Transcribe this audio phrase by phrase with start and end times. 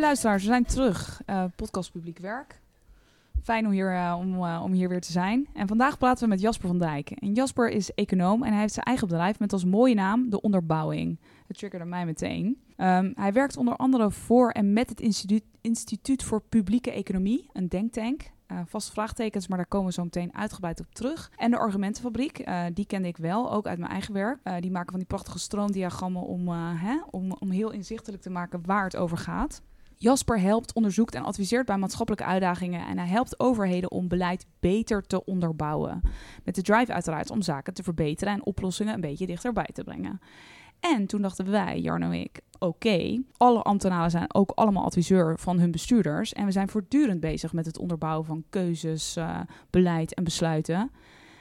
[0.00, 1.22] Lieve luisteraars, we zijn terug.
[1.26, 2.60] Uh, podcast Publiek Werk.
[3.42, 5.48] Fijn om hier, uh, om, uh, om hier weer te zijn.
[5.54, 7.10] En vandaag praten we met Jasper van Dijk.
[7.10, 10.40] En Jasper is econoom en hij heeft zijn eigen bedrijf met als mooie naam De
[10.40, 11.18] Onderbouwing.
[11.46, 12.46] Dat triggerde mij meteen.
[12.76, 17.68] Um, hij werkt onder andere voor en met het Instituut, Instituut voor Publieke Economie, een
[17.68, 18.30] denktank.
[18.52, 21.30] Uh, vast vraagtekens, maar daar komen we zo meteen uitgebreid op terug.
[21.36, 24.38] En de Argumentenfabriek, die kende ik wel, ook uit mijn eigen werk.
[24.60, 28.84] Die maken van die prachtige stroomdiagrammen om, hè, om, om heel inzichtelijk te maken waar
[28.84, 29.62] het over gaat.
[30.02, 35.02] Jasper helpt, onderzoekt en adviseert bij maatschappelijke uitdagingen en hij helpt overheden om beleid beter
[35.02, 36.00] te onderbouwen.
[36.44, 40.20] Met de drive uiteraard om zaken te verbeteren en oplossingen een beetje dichterbij te brengen.
[40.80, 45.58] En toen dachten wij, Jarno en ik, oké, alle ambtenaren zijn ook allemaal adviseur van
[45.58, 49.40] hun bestuurders en we zijn voortdurend bezig met het onderbouwen van keuzes, uh,
[49.70, 50.90] beleid en besluiten.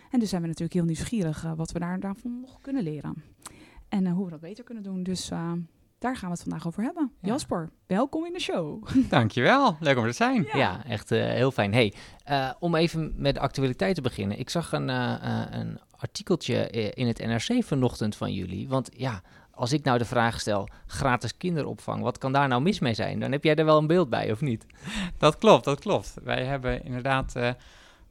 [0.10, 3.24] En dus zijn we natuurlijk heel nieuwsgierig uh, wat we daar, daarvan nog kunnen leren.
[3.90, 5.04] En uh, hoe we dat beter kunnen doen.
[5.04, 5.32] Dus
[6.00, 7.12] daar gaan we het vandaag over hebben.
[7.22, 7.28] Ja.
[7.28, 8.88] Jasper, welkom in de show.
[9.10, 10.44] Dankjewel, leuk om er te zijn.
[10.44, 11.74] Ja, ja echt uh, heel fijn.
[11.74, 11.94] Hey,
[12.30, 14.40] uh, om even met de actualiteit te beginnen.
[14.40, 18.68] Ik zag een, uh, een artikeltje in het NRC vanochtend van jullie.
[18.68, 22.80] Want ja, als ik nou de vraag stel, gratis kinderopvang, wat kan daar nou mis
[22.80, 23.20] mee zijn?
[23.20, 24.66] Dan heb jij er wel een beeld bij, of niet?
[25.18, 26.14] Dat klopt, dat klopt.
[26.24, 27.34] Wij hebben inderdaad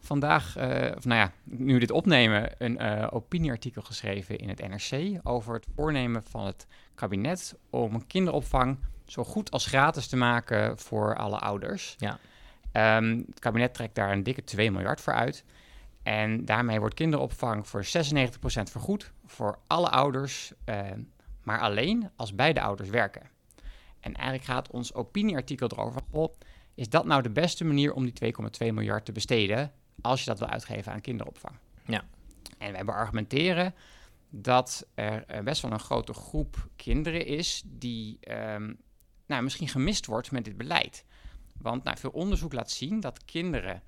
[0.01, 5.21] vandaag, uh, of nou ja, nu dit opnemen, een uh, opinieartikel geschreven in het NRC
[5.23, 10.79] over het voornemen van het kabinet om een kinderopvang zo goed als gratis te maken
[10.79, 11.97] voor alle ouders.
[11.99, 12.19] Ja.
[12.97, 15.45] Um, het kabinet trekt daar een dikke 2 miljard voor uit.
[16.03, 17.89] En daarmee wordt kinderopvang voor 96%
[18.71, 20.81] vergoed voor alle ouders, uh,
[21.43, 23.23] maar alleen als beide ouders werken.
[24.01, 26.03] En eigenlijk gaat ons opinieartikel erover,
[26.75, 30.39] is dat nou de beste manier om die 2,2 miljard te besteden als je dat
[30.39, 31.55] wil uitgeven aan kinderopvang.
[31.87, 32.05] Ja.
[32.59, 33.75] En wij beargumenteren
[34.31, 38.79] dat er best wel een grote groep kinderen is die um,
[39.27, 41.05] nou, misschien gemist wordt met dit beleid.
[41.59, 43.83] Want nou, veel onderzoek laat zien dat kinderen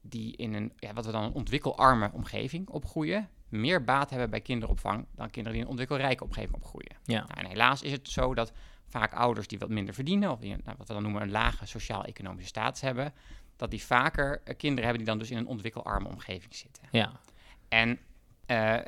[0.00, 4.40] die in een, ja, wat we dan een ontwikkelarme omgeving opgroeien, meer baat hebben bij
[4.40, 6.96] kinderopvang dan kinderen die in een ontwikkelrijke omgeving opgroeien.
[7.04, 7.24] Ja.
[7.26, 8.52] Nou, en helaas is het zo dat
[8.86, 11.66] vaak ouders die wat minder verdienen, of die, nou, wat we dan noemen een lage
[11.66, 13.12] sociaal-economische status hebben,
[13.60, 16.82] dat die vaker uh, kinderen hebben die dan dus in een ontwikkelarme omgeving zitten.
[16.90, 17.20] Ja.
[17.68, 17.98] En
[18.46, 18.78] uh,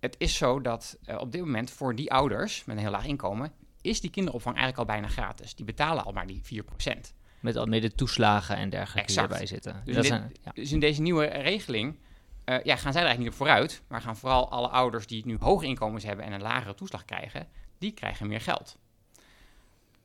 [0.00, 3.06] het is zo dat uh, op dit moment voor die ouders met een heel laag
[3.06, 5.54] inkomen, is die kinderopvang eigenlijk al bijna gratis.
[5.54, 6.98] Die betalen al maar die 4%.
[7.40, 9.28] Met al de toeslagen en dergelijke exact.
[9.28, 9.82] die erbij zitten.
[9.84, 10.50] Dus, in, dit, een, ja.
[10.54, 11.98] dus in deze nieuwe regeling
[12.44, 15.36] ja, gaan zij er eigenlijk niet op vooruit, maar gaan vooral alle ouders die nu
[15.40, 17.48] hoge inkomens hebben en een lagere toeslag krijgen,
[17.78, 18.78] die krijgen meer geld.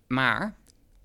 [0.07, 0.55] Maar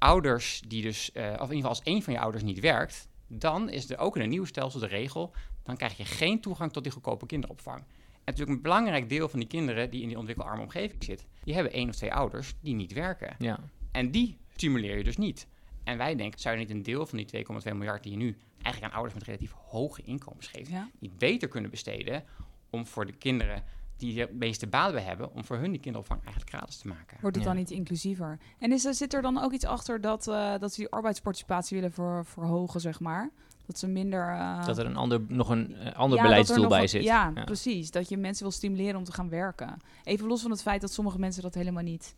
[0.03, 3.09] ouders die dus, uh, of in ieder geval als één van je ouders niet werkt,
[3.27, 5.33] dan is er ook in een nieuw stelsel de regel,
[5.63, 7.79] dan krijg je geen toegang tot die goedkope kinderopvang.
[7.79, 7.85] En
[8.25, 11.73] natuurlijk een belangrijk deel van die kinderen die in die ontwikkelarme omgeving zit, die hebben
[11.73, 13.37] één of twee ouders die niet werken.
[13.39, 13.59] Ja.
[13.93, 15.47] En die stimuleer je dus niet.
[15.85, 18.37] En wij denken, zou je niet een deel van die 2,2 miljard die je nu
[18.63, 20.91] eigenlijk aan ouders met relatief hoge inkomens geeft, ja.
[20.99, 22.25] niet beter kunnen besteden
[22.71, 23.65] om voor de kinderen
[24.03, 27.17] die de meeste baat bij hebben, om voor hun die kinderopvang eigenlijk gratis te maken.
[27.21, 27.53] Wordt het ja.
[27.53, 28.39] dan niet inclusiever?
[28.59, 31.93] En is, zit er dan ook iets achter dat, uh, dat ze die arbeidsparticipatie willen
[31.93, 33.31] ver, verhogen, zeg maar?
[33.67, 34.29] Dat ze minder...
[34.29, 34.67] Uh...
[34.67, 37.03] Dat er een ander, nog een uh, ander ja, beleidsdoel bij zit.
[37.03, 37.91] Ja, ja, precies.
[37.91, 39.77] Dat je mensen wil stimuleren om te gaan werken.
[40.05, 42.15] Even los van het feit dat sommige mensen dat helemaal niet...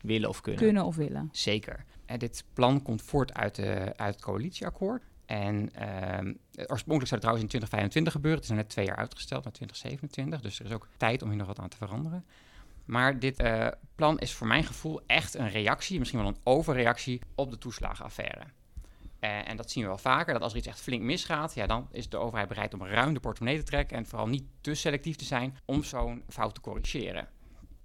[0.00, 0.62] Willen of kunnen.
[0.62, 1.28] Kunnen of willen.
[1.32, 1.84] Zeker.
[2.04, 5.02] En dit plan komt voort uit, de, uit het coalitieakkoord.
[5.26, 6.34] En uh,
[6.66, 8.40] oorspronkelijk zou het trouwens in 2025 gebeuren.
[8.40, 10.40] Het is net twee jaar uitgesteld naar 2027.
[10.40, 12.24] Dus er is ook tijd om hier nog wat aan te veranderen.
[12.84, 17.20] Maar dit uh, plan is voor mijn gevoel echt een reactie, misschien wel een overreactie
[17.34, 18.44] op de toeslagenaffaire.
[19.20, 21.66] Uh, en dat zien we wel vaker, dat als er iets echt flink misgaat, ja,
[21.66, 24.74] dan is de overheid bereid om ruim de portemonnee te trekken en vooral niet te
[24.74, 27.28] selectief te zijn om zo'n fout te corrigeren.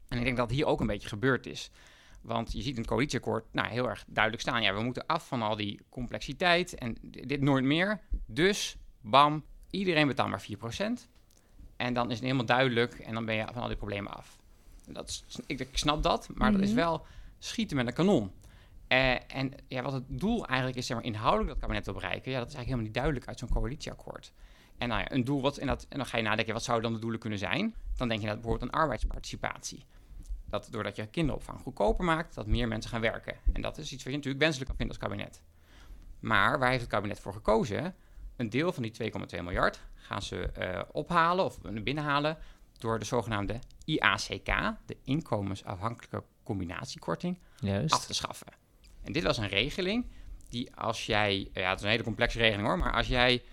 [0.07, 1.71] En ik denk dat hier ook een beetje gebeurd is.
[2.21, 4.61] Want je ziet in het coalitieakkoord nou, heel erg duidelijk staan.
[4.61, 8.01] Ja, we moeten af van al die complexiteit en dit nooit meer.
[8.25, 10.45] Dus, bam, iedereen betaalt maar
[10.99, 11.09] 4%.
[11.77, 14.39] En dan is het helemaal duidelijk en dan ben je van al die problemen af.
[14.87, 16.61] Dat is, ik, ik snap dat, maar mm -hmm.
[16.61, 17.05] dat is wel
[17.39, 18.31] schieten met een kanon.
[18.87, 22.31] Eh, en ja, wat het doel eigenlijk is, zeg maar, inhoudelijk dat kabinet wil bereiken,
[22.31, 24.33] ja, dat is eigenlijk helemaal niet duidelijk uit zo'n coalitieakkoord.
[24.77, 26.85] En nou ja, een doel, wat, en, dat, en dan ga je nadenken, wat zouden
[26.85, 27.75] dan de doelen kunnen zijn?
[27.97, 29.85] Dan denk je dat bijvoorbeeld aan arbeidsparticipatie.
[30.51, 33.35] Dat doordat je kinderopvang goedkoper maakt, dat meer mensen gaan werken.
[33.53, 35.41] En dat is iets wat je natuurlijk wenselijk kan vinden als kabinet.
[36.19, 37.95] Maar waar heeft het kabinet voor gekozen?
[38.35, 42.37] Een deel van die 2,2 miljard gaan ze eh, ophalen of binnenhalen
[42.77, 47.93] door de zogenaamde IACK, de inkomensafhankelijke combinatiekorting, Juist.
[47.93, 48.47] af te schaffen.
[49.03, 50.05] En dit was een regeling
[50.49, 53.43] die als jij, ja, het is een hele complexe regeling hoor, maar als jij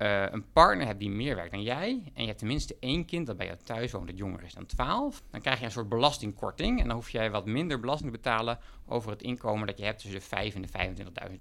[0.00, 3.26] eh, een partner hebt die meer werkt dan jij en je hebt tenminste één kind
[3.26, 5.88] dat bij jou thuis woont dat jonger is dan 12, dan krijg je een soort
[5.88, 9.84] belastingkorting en dan hoef jij wat minder belasting te betalen over het inkomen dat je
[9.84, 11.34] hebt tussen de 5 en de 25.000.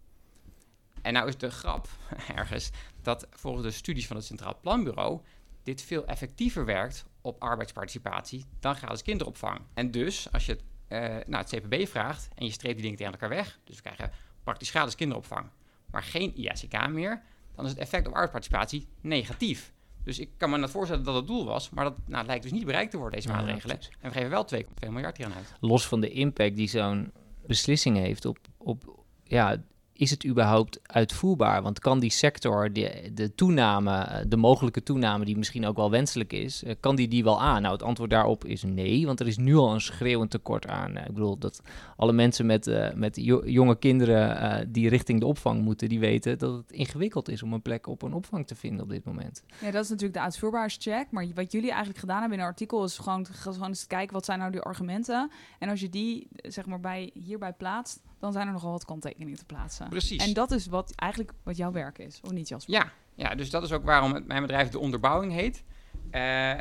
[1.02, 1.88] En nou is de grap
[2.36, 2.70] ergens
[3.02, 5.22] dat volgens de studies van het Centraal Planbureau
[5.64, 9.60] dit veel effectiever werkt op arbeidsparticipatie dan gratis kinderopvang.
[9.74, 12.98] En dus als je het, eh, nou, het CPB vraagt en je streept die dingen
[12.98, 14.12] tegen elkaar weg, dus we krijgen
[14.44, 15.50] praktisch gratis kinderopvang,
[15.92, 17.24] maar geen IACK meer,
[17.60, 19.74] dan is het effect op arbeidsparticipatie negatief.
[20.04, 22.44] Dus ik kan me net voorstellen dat dat het doel was, maar dat nou, lijkt
[22.44, 23.80] dus niet bereikt te worden, deze maatregelen.
[24.00, 25.54] en we geven wel 2,2 miljard hier aan uit.
[25.60, 27.12] Los van de impact die zo'n
[27.48, 29.64] beslissing heeft op, op ja,
[30.00, 31.62] is het überhaupt uitvoerbaar?
[31.62, 35.90] Want kan die sector de, de toename, eh, de mogelijke toename die misschien ook wel
[35.90, 37.62] wenselijk is, eh, kan die die wel aan?
[37.62, 40.96] Nou, het antwoord daarop is nee, want er is nu al een schreeuwend tekort aan.
[40.96, 41.62] Eh, ik bedoel dat
[41.98, 46.54] alle mensen met, met jo- jonge kinderen die richting de opvang moeten, die weten dat
[46.54, 49.44] het ingewikkeld is om een plek op een opvang te vinden op dit moment.
[49.62, 51.12] Ja, dat is natuurlijk de uitvoerbaarheidscheck.
[51.12, 54.26] Maar wat jullie eigenlijk gedaan hebben in een artikel is gewoon, gewoon eens kijken wat
[54.26, 55.32] zijn nou die argumenten.
[55.60, 59.38] En als je die zeg maar bij, hierbij plaatst, dan zijn er nogal wat kanttekeningen
[59.38, 59.90] te plaatsen.
[59.90, 60.26] Precies.
[60.26, 62.74] En dat is wat eigenlijk wat jouw werk is, of niet Jasper?
[62.74, 65.64] Ja, ja, dus dat is ook waarom het, mijn bedrijf de onderbouwing heet.
[66.12, 66.60] Eh,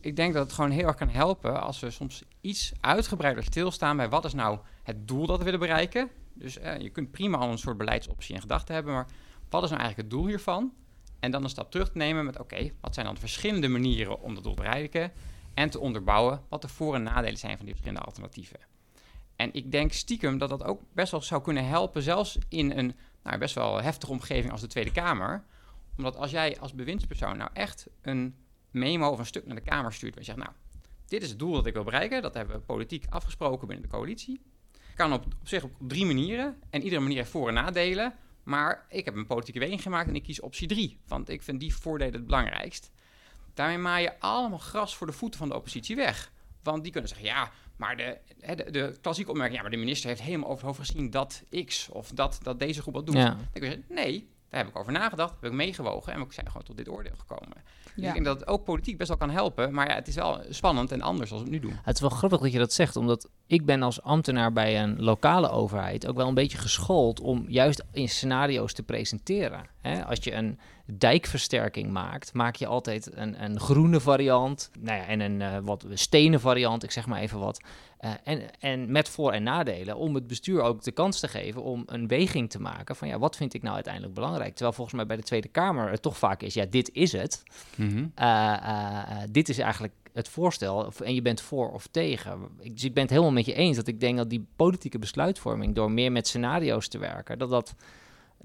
[0.00, 3.96] ik denk dat het gewoon heel erg kan helpen als we soms iets uitgebreider stilstaan
[3.96, 6.10] bij wat is nou het doel dat we willen bereiken.
[6.32, 9.06] Dus eh, je kunt prima al een soort beleidsoptie in gedachten hebben, maar
[9.48, 10.72] wat is nou eigenlijk het doel hiervan?
[11.20, 14.20] En dan een stap terug te nemen met oké, wat zijn dan de verschillende manieren
[14.20, 15.12] om dat doel te bereiken?
[15.54, 18.58] En te onderbouwen wat de voor- en nadelen zijn van die verschillende alternatieven.
[19.44, 22.94] En ik denk stiekem dat dat ook best wel zou kunnen helpen, zelfs in een
[23.22, 25.44] nou, best wel heftige omgeving als de Tweede Kamer.
[25.96, 28.34] Omdat als jij als bewindspersoon nou echt een
[28.70, 30.50] memo of een stuk naar de Kamer stuurt, waar je zegt, nou,
[31.06, 33.96] dit is het doel dat ik wil bereiken, dat hebben we politiek afgesproken binnen de
[33.96, 34.40] coalitie.
[34.94, 38.14] Kan op, op zich op drie manieren en iedere manier heeft voor- en nadelen.
[38.42, 41.60] Maar ik heb een politieke weging gemaakt en ik kies optie drie, want ik vind
[41.60, 42.90] die voordelen het belangrijkst.
[43.54, 46.32] Daarmee maai je allemaal gras voor de voeten van de oppositie weg.
[46.64, 49.82] Want die kunnen zeggen, ja, maar de, hè, de, de klassieke opmerking, ja, maar de
[49.84, 53.06] minister heeft helemaal over het hoofd gezien dat X of dat, dat deze groep wat
[53.06, 53.14] doet.
[53.14, 53.24] Ja.
[53.28, 56.32] Dan kun je zeggen, nee, daar heb ik over nagedacht, heb ik meegewogen en we
[56.32, 57.56] zijn gewoon tot dit oordeel gekomen.
[57.84, 58.08] Dus Ja.
[58.08, 60.40] ik denk dat het ook politiek best wel kan helpen, maar ja, het is wel
[60.48, 61.78] spannend en anders als we het nu doen.
[61.82, 65.02] Het is wel grappig dat je dat zegt, omdat ik ben als ambtenaar bij een
[65.02, 69.66] lokale overheid ook wel een beetje geschoold om juist in scenario's te presenteren.
[69.80, 70.04] Hè?
[70.04, 75.20] Als je een dijkversterking maakt, maak je altijd een, een groene variant nou ja, en
[75.20, 77.60] een eh, wat stenen variant, ik zeg maar even wat.
[77.98, 81.62] Eh, en, en met voor- en nadelen, om het bestuur ook de kans te geven
[81.62, 84.52] om een weging te maken van ja, wat vind ik nou uiteindelijk belangrijk?
[84.52, 87.42] Terwijl volgens mij bij de Tweede Kamer het toch vaak is, ja, dit is het.
[87.76, 88.06] Mhm.
[88.14, 92.48] Eh, dit is eigenlijk het voorstel en je bent voor of tegen.
[92.60, 94.98] Ik, dus ik ben het helemaal met je eens dat ik denk dat die politieke
[94.98, 97.74] besluitvorming, door meer met scenario's te werken, dat, dat,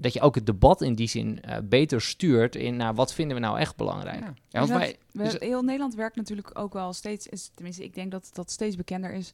[0.00, 3.36] dat je ook het debat in die zin eh, beter stuurt in naar wat vinden
[3.36, 4.20] we nou echt belangrijk.
[4.20, 7.50] Ja, ja want Maar wij, We- dus- heel Nederland werkt natuurlijk ook wel steeds, is,
[7.54, 9.32] tenminste ik denk dat dat steeds bekender is,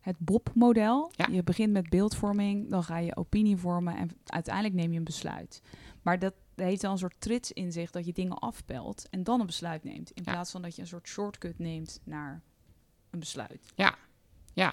[0.00, 1.10] het BOP-model.
[1.16, 1.26] Ja.
[1.30, 5.62] Je begint met beeldvorming, dan ga je opinie vormen en uiteindelijk neem je een besluit.
[6.02, 9.40] Maar dat heeft dan een soort trits in zich dat je dingen afpelt en dan
[9.40, 10.10] een besluit neemt.
[10.10, 10.32] In Ja.
[10.32, 12.42] plaats van dat je een soort shortcut neemt naar
[13.10, 13.72] een besluit.
[13.74, 13.94] Ja,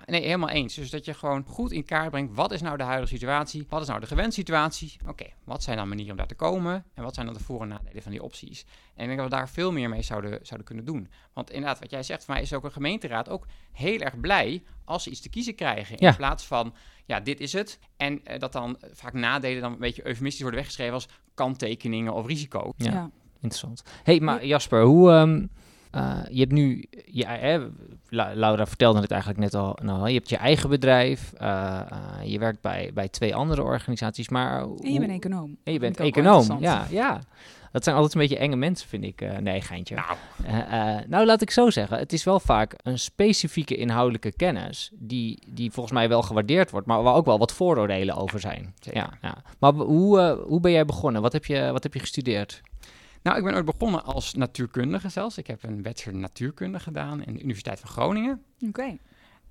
[0.06, 0.74] nee, helemaal eens.
[0.76, 3.66] Dus dat je gewoon goed in kaart brengt, wat is nou de huidige situatie?
[3.70, 4.98] Wat is nou de gewend situatie?
[5.08, 6.86] Oké, wat zijn dan manieren om daar te komen?
[6.94, 8.66] En wat zijn dan de voor- en nadelen van die opties?
[8.96, 11.10] En ik denk dat we daar veel meer mee zouden, zouden kunnen doen.
[11.34, 14.64] Want inderdaad, wat jij zegt, voor mij is ook een gemeenteraad ook heel erg blij
[14.86, 15.98] als ze iets te kiezen krijgen.
[15.98, 16.14] In Ja.
[16.16, 16.74] plaats van,
[17.06, 17.80] ja, dit is het.
[17.98, 22.26] En eh, dat dan vaak nadelen dan een beetje eufemistisch worden weggeschreven als kanttekeningen of
[22.26, 22.74] risico.
[22.78, 23.10] Ja.
[23.42, 23.84] Interessant.
[24.04, 25.12] hey, maar Jasper, hoe...
[25.12, 25.46] ehm,
[25.96, 27.60] eh, je hebt nu, ja, hè,
[28.10, 32.32] La- Laura vertelde het eigenlijk net al, nou, je hebt je eigen bedrijf, eh, eh,
[32.32, 34.62] je werkt bij, bij twee andere organisaties, maar...
[34.62, 35.58] En je bent econoom.
[35.64, 37.20] En je bent econoom, ja, ja.
[37.72, 39.42] Dat zijn altijd een beetje enge mensen, vind ik.
[39.42, 39.96] nee, geintje.
[39.96, 41.98] Nou, nou, laat ik zo zeggen.
[41.98, 44.92] Het is wel vaak een specifieke inhoudelijke kennis...
[44.94, 46.88] die, die volgens mij wel gewaardeerd wordt...
[46.88, 48.74] maar waar ook wel wat vooroordelen over zijn.
[48.80, 49.38] Ja, ja.
[49.60, 51.22] Maar hoe, hoe ben jij begonnen?
[51.22, 52.62] Wat heb je, wat heb je gestudeerd?
[53.26, 55.38] Nou, ik ben ooit begonnen als natuurkundige zelfs.
[55.38, 58.44] Ik heb een bachelor natuurkunde gedaan in de Universiteit van Groningen.
[58.68, 58.98] Oké.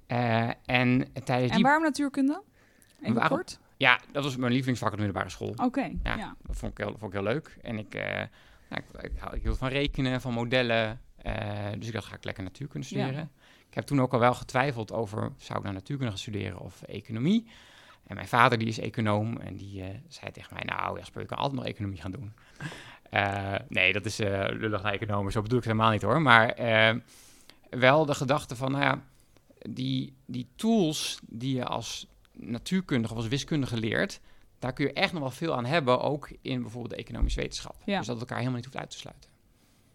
[0.06, 1.64] Eh, en tijdens En die...
[1.64, 2.42] waarom natuurkunde?
[3.00, 3.58] Even Waarom- kort.
[3.76, 5.54] Ja, dat was mijn lievelingsvak op de middelbare school.
[5.56, 6.16] Oké, Ja.
[6.16, 6.36] ja.
[6.42, 7.56] Dat vond ik heel, vond ik heel leuk.
[7.62, 7.94] En ik,
[8.68, 11.00] nou, ik, ik, hou- ik hield van rekenen, van modellen.
[11.16, 11.34] eh,
[11.78, 12.94] dus ik dacht, ga ik lekker natuurkunde Ja.
[13.00, 13.30] studeren.
[13.68, 16.82] Ik heb toen ook al wel getwijfeld over, zou ik nou natuurkunde gaan studeren of
[16.82, 17.46] economie?
[18.06, 21.38] En mijn vader die is econoom en die zei tegen mij, nou Jasper, je kan
[21.38, 22.32] altijd nog economie gaan doen.
[23.14, 26.22] Eh, nee, dat is eh lullig naar economen, zo bedoel ik het helemaal niet hoor.
[26.22, 26.94] Maar eh,
[27.70, 29.02] wel de gedachte van, nou ja,
[29.68, 34.20] die, die tools die je als natuurkundige of als wiskundige leert,
[34.58, 37.76] daar kun je echt nog wel veel aan hebben, ook in bijvoorbeeld de economische wetenschap.
[37.84, 37.98] Ja.
[37.98, 39.30] Dus dat het elkaar helemaal niet hoeft uit te sluiten.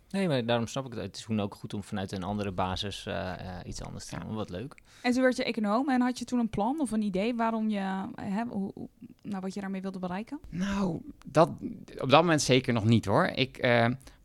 [0.10, 1.01] Nee, maar daarom snap ik het.
[1.01, 4.16] Het is toen ook goed om vanuit een andere basis eh, eh, iets anders te
[4.16, 4.22] Ja.
[4.22, 4.36] doen.
[4.36, 4.75] Wat leuk.
[5.01, 7.70] En toen werd je econoom en had je toen een plan of een idee waarom
[7.70, 8.89] je, hè, hoe, hoe-
[9.22, 10.39] nou, wat je daarmee wilde bereiken?
[10.50, 11.50] Nou, dat,
[11.98, 13.25] op dat moment zeker nog niet hoor.
[13.25, 13.70] Ik, eh,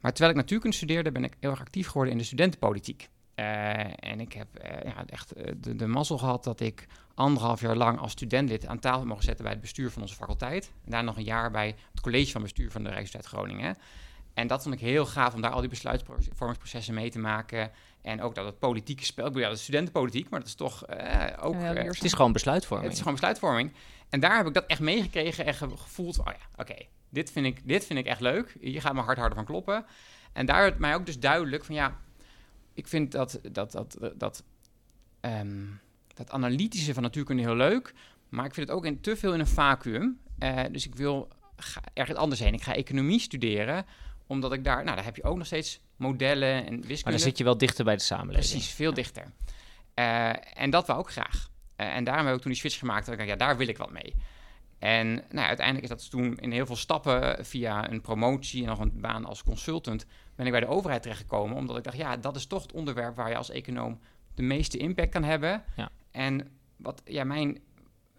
[0.00, 3.09] maar terwijl ik natuurkunde studeerde, ben ik heel erg actief geworden in de studentenpolitiek.
[3.35, 3.79] Eh,
[4.11, 7.76] en ik heb eh, ja, echt eh, de, de mazzel gehad dat ik anderhalf jaar
[7.76, 10.73] lang als studentlid aan tafel mocht zetten bij het bestuur van onze faculteit.
[10.85, 13.76] En daar nog een jaar bij het college van bestuur van de Rijksuniversiteit Groningen.
[14.35, 17.71] En dat vond ik heel gaaf om daar al die besluitvormingsprocessen mee te maken.
[18.03, 19.25] En ook dat het politieke spel.
[19.26, 21.55] Ik bedoel, ja, dat is studentenpolitiek, maar dat is toch eh, ook.
[21.55, 21.85] Ja, eh.
[21.85, 22.85] Het is gewoon besluitvorming.
[22.88, 23.73] het is gewoon besluitvorming.
[24.09, 26.75] En daar heb ik dat echt meegekregen en ge- gevoeld van, oh ja, oké,
[27.09, 28.57] dit, vind ik, dit vind ik echt leuk.
[28.61, 29.85] Hier gaat mijn hart harder van kloppen.
[30.33, 31.97] En daar werd mij ook dus duidelijk van, ja,
[32.75, 34.43] ik vind dat, dat, dat, dat,
[35.21, 35.62] ehm,
[36.14, 37.95] dat analytische van natuurkunde heel leuk,
[38.29, 40.19] maar ik vind het ook in, te veel in een vacuüm.
[40.38, 42.53] Eh, dus ik wil ga ergens anders heen.
[42.55, 43.87] Ik ga economie studeren,
[44.26, 47.02] omdat ik daar, nou, daar heb je ook nog steeds modellen en wiskunde.
[47.02, 48.50] Maar dan zit je wel dichter bij de samenleving.
[48.50, 49.33] Precies, veel dichter.
[49.95, 51.49] Eh, en dat wou ik graag.
[51.76, 53.04] Eh, en daarom heb ik toen die switch gemaakt.
[53.04, 54.14] Dat ik dacht, ja, daar wil ik wat mee.
[54.78, 58.69] En nou, ja, uiteindelijk is dat toen in heel veel stappen via een promotie en
[58.69, 61.57] nog een baan als consultant ben ik bij de overheid terechtgekomen.
[61.57, 64.00] Omdat ik dacht, ja, dat is toch het onderwerp waar je als econoom
[64.35, 65.64] de meeste impact kan hebben.
[65.76, 65.90] Ja.
[66.11, 67.59] En wat ja, mijn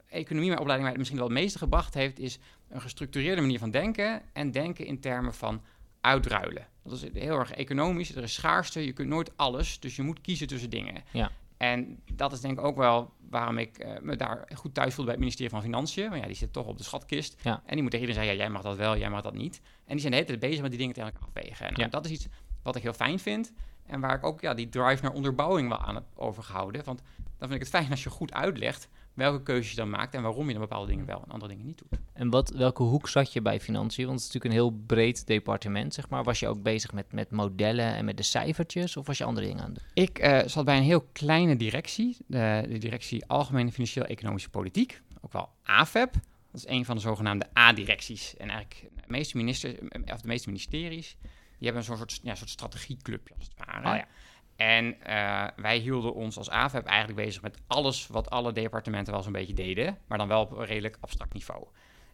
[0.09, 3.71] economie, mijn opleiding mij misschien wel het meeste gebracht heeft, is een gestructureerde manier van
[3.71, 4.21] denken.
[4.33, 5.61] En denken in termen van
[6.05, 6.67] uitruilen.
[6.83, 8.15] Dat is heel erg economisch.
[8.15, 9.79] Er is schaarste, je kunt nooit alles.
[9.79, 11.03] Dus je moet kiezen tussen dingen.
[11.11, 11.31] Ja.
[11.57, 15.03] En dat is denk ik ook wel waarom ik eh, me daar goed thuis voelde
[15.03, 16.09] bij het ministerie van Financiën.
[16.09, 17.35] Want ja, die zit toch op de schatkist.
[17.41, 17.61] Ja.
[17.65, 19.61] En die moet tegen iedereen zeggen, ja, jij mag dat wel, jij mag dat niet.
[19.63, 21.67] En die zijn de hele tijd bezig met die dingen tegen elkaar afwegen.
[21.67, 21.87] En Ja.
[21.87, 22.27] dat is iets
[22.63, 23.53] wat ik heel fijn vind.
[23.85, 26.83] En waar ik ook ja, die drive naar onderbouwing wel aan heb overgehouden.
[26.85, 27.01] Want
[27.37, 30.21] dan vind ik het fijn als je goed uitlegt welke keuzes je dan maakt en
[30.21, 31.99] waarom je dan bepaalde dingen wel en andere dingen niet doet.
[32.13, 34.05] En wat, welke hoek zat je bij financiën?
[34.05, 36.23] Want het is natuurlijk een heel breed departement, zeg maar.
[36.23, 38.97] Was je ook bezig met, met modellen en met de cijfertjes?
[38.97, 40.03] Of was je andere dingen aan het doen?
[40.03, 45.33] Ik eh, zat bij een heel kleine directie, de, de directie Algemene Financieel-Economische Politiek, ook
[45.33, 46.13] wel AFEP.
[46.51, 48.37] Dat is een van de zogenaamde A-directies.
[48.37, 49.73] En eigenlijk de meeste, ministers,
[50.05, 51.17] of de meeste ministeries,
[51.57, 53.89] die hebben een soort, ja, soort strategieclubje als het ware.
[53.89, 54.07] Oh ja.
[54.55, 59.21] En eh, wij hielden ons als AFEP eigenlijk bezig met alles wat alle departementen wel
[59.23, 61.65] zo'n beetje deden, maar dan wel op een redelijk abstract niveau.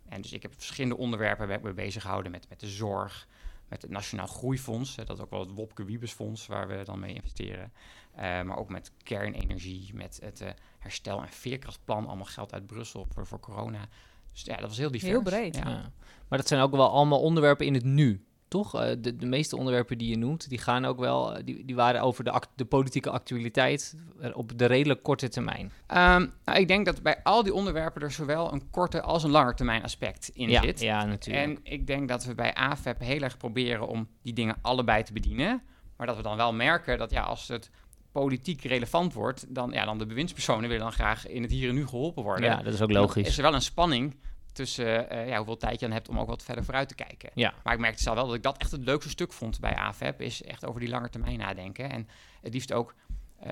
[0.09, 3.27] En dus ik heb verschillende onderwerpen ben ik me bezig gehouden met, met de zorg,
[3.67, 4.95] met het Nationaal Groeifonds.
[4.95, 7.71] hè, Dat is ook wel het Wopke Wiebes Fonds waar we dan mee investeren.
[8.15, 12.07] Eh, maar ook met kernenergie, met het eh, herstel- en veerkrachtplan.
[12.07, 13.87] Allemaal geld uit Brussel voor, voor corona.
[14.31, 15.11] Dus ja, dat was heel divers.
[15.11, 15.55] Heel breed.
[15.55, 15.69] Ja.
[15.69, 15.91] Ja.
[16.27, 18.75] Maar dat zijn ook wel allemaal onderwerpen in het nu, toch?
[18.75, 21.75] Eh, de, de meeste onderwerpen die je noemt, die gaan ook wel, eh, die, die
[21.75, 25.71] waren over de, act- de politieke actualiteit eh, op de redelijk korte termijn.
[25.87, 29.29] Ehm, nou, ik denk dat bij al die onderwerpen er zowel een korte als een
[29.29, 30.79] lange termijn aspect in ja, zit.
[30.79, 31.45] ja, natuurlijk.
[31.45, 35.13] En ik denk dat we bij AFEP heel erg proberen om die dingen allebei te
[35.13, 35.61] bedienen.
[35.97, 37.69] Maar dat we dan wel merken dat ja, als het
[38.11, 41.75] politiek relevant wordt, dan, ja, dan de bewindspersonen willen dan graag in het hier en
[41.75, 42.45] nu geholpen worden.
[42.49, 43.27] ja, dat is ook dan logisch.
[43.27, 44.15] Is er wel een spanning
[44.51, 47.29] tussen eh, ja, hoeveel tijd je dan hebt om ook wat verder vooruit te kijken.
[47.33, 47.53] Ja.
[47.63, 50.21] Maar ik merkte zelf wel dat ik dat echt het leukste stuk vond bij AFEP,
[50.21, 51.89] is echt over die lange termijn nadenken.
[51.89, 52.07] En
[52.41, 52.95] het liefst ook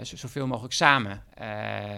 [0.04, 1.24] zo- zoveel mogelijk samen.
[1.34, 1.98] Eh,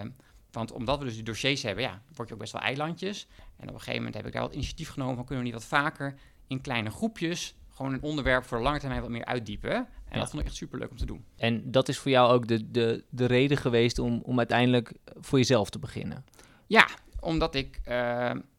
[0.50, 3.26] want omdat we dus die dossiers hebben, ja, word je ook best wel eilandjes.
[3.56, 5.58] En op een gegeven moment heb ik daar wat initiatief genomen van kunnen we niet
[5.60, 6.14] wat vaker
[6.46, 9.70] in kleine groepjes gewoon een onderwerp voor de lange termijn wat meer uitdiepen.
[9.74, 10.18] En Ja.
[10.18, 11.24] dat vond ik echt superleuk om te doen.
[11.36, 15.38] En dat is voor jou ook de, de, de reden geweest om, om uiteindelijk voor
[15.38, 16.24] jezelf te beginnen.
[16.66, 16.88] Ja,
[17.20, 17.80] omdat ik...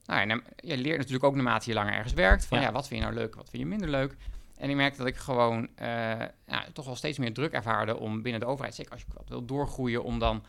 [0.05, 2.45] nou je leert natuurlijk ook naarmate je langer ergens werkt.
[2.45, 2.63] Van Ja.
[2.63, 4.15] ja, wat vind je nou leuk, wat vind je minder leuk.
[4.57, 5.87] En ik merkte dat ik gewoon eh,
[6.47, 9.29] ja, toch wel steeds meer druk ervaarde om binnen de overheid, zeker als je wat
[9.29, 10.43] wil doorgroeien, om dan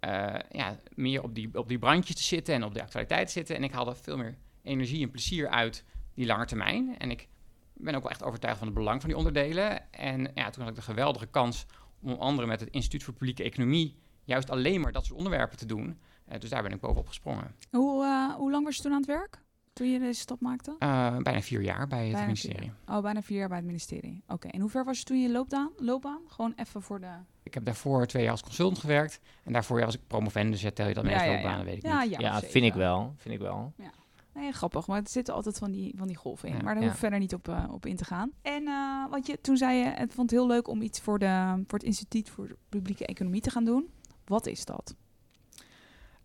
[0.00, 3.32] eh, ja, meer op die, op die brandjes te zitten en op de actualiteit te
[3.32, 3.56] zitten.
[3.56, 5.84] En ik haalde veel meer energie en plezier uit
[6.14, 6.98] die lange termijn.
[6.98, 7.28] En ik
[7.74, 9.92] ben ook wel echt overtuigd van het belang van die onderdelen.
[9.92, 11.66] En ja, toen had ik de geweldige kans
[12.00, 15.58] om onder andere met het Instituut voor Publieke Economie juist alleen maar dat soort onderwerpen
[15.58, 16.00] te doen.
[16.24, 17.54] Eh, dus daar ben ik bovenop gesprongen.
[17.70, 19.42] Hoe, eh, hoe lang was je toen aan het werk?
[19.72, 20.76] Toen je deze stap maakte?
[20.78, 22.72] Eh, bijna vier jaar bij het ministerie.
[22.86, 22.96] vier.
[22.96, 24.22] Oh, bijna vier jaar bij het ministerie.
[24.28, 25.70] Oké, en hoe ver was je toen je loopbaan?
[25.76, 26.20] loopbaan?
[26.28, 27.10] Gewoon even voor de...
[27.42, 29.20] Ik heb daarvoor twee jaar als consultant gewerkt.
[29.42, 30.60] En daarvoor ja, was ik promovendus.
[30.62, 31.56] Ja, tel je dat mee Ja, als ja, loopbaan, ja.
[31.56, 32.10] dat weet ik Ja, niet.
[32.10, 33.14] ja, Ja, vind ik wel.
[33.16, 33.72] Vind ik wel.
[33.76, 33.90] Ja.
[34.34, 36.56] Nee, grappig, maar het zitten altijd van die, van die golven in.
[36.56, 36.62] Ja.
[36.62, 36.88] maar daar Ja.
[36.88, 38.30] hoef ik verder niet op, op in te gaan.
[38.42, 41.18] En eh, want je, toen zei je, het vond het heel leuk om iets voor,
[41.18, 43.88] de, voor het Instituut voor de Publieke Economie te gaan doen.
[44.24, 44.94] Wat is dat?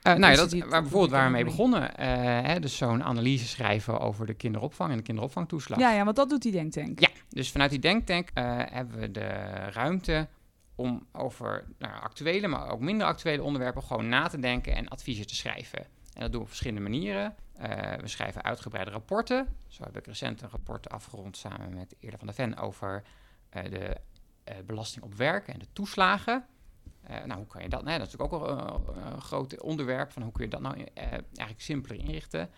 [0.02, 1.96] Eh, nou ja, dat, waar voor bijvoorbeeld waar we mee begonnen.
[1.98, 2.08] eh,
[2.42, 5.80] hè, dus zo'n analyse schrijven over de kinderopvang en de kinderopvangtoeslag.
[5.80, 7.00] Ja, ja, want dat doet die denktank.
[7.00, 9.28] Ja, dus vanuit die denktank eh, hebben we de
[9.72, 10.28] ruimte
[10.76, 15.28] om over nou, actuele, maar ook minder actuele onderwerpen gewoon na te denken en adviezen
[15.28, 15.80] te schrijven.
[16.14, 17.36] En dat doen we op verschillende manieren.
[18.02, 19.48] We schrijven uitgebreide rapporten.
[19.68, 23.04] Zo heb ik recent een rapport afgerond samen met Eerder van der Ven over
[23.50, 23.98] de
[24.66, 26.46] belasting op werk en de toeslagen.
[27.10, 27.84] Eh, nou, hoe kan je dat?
[27.84, 30.62] Nee, dat is natuurlijk ook wel eh, een groot onderwerp van hoe kun je dat
[30.62, 32.50] nou eh, eigenlijk simpeler inrichten.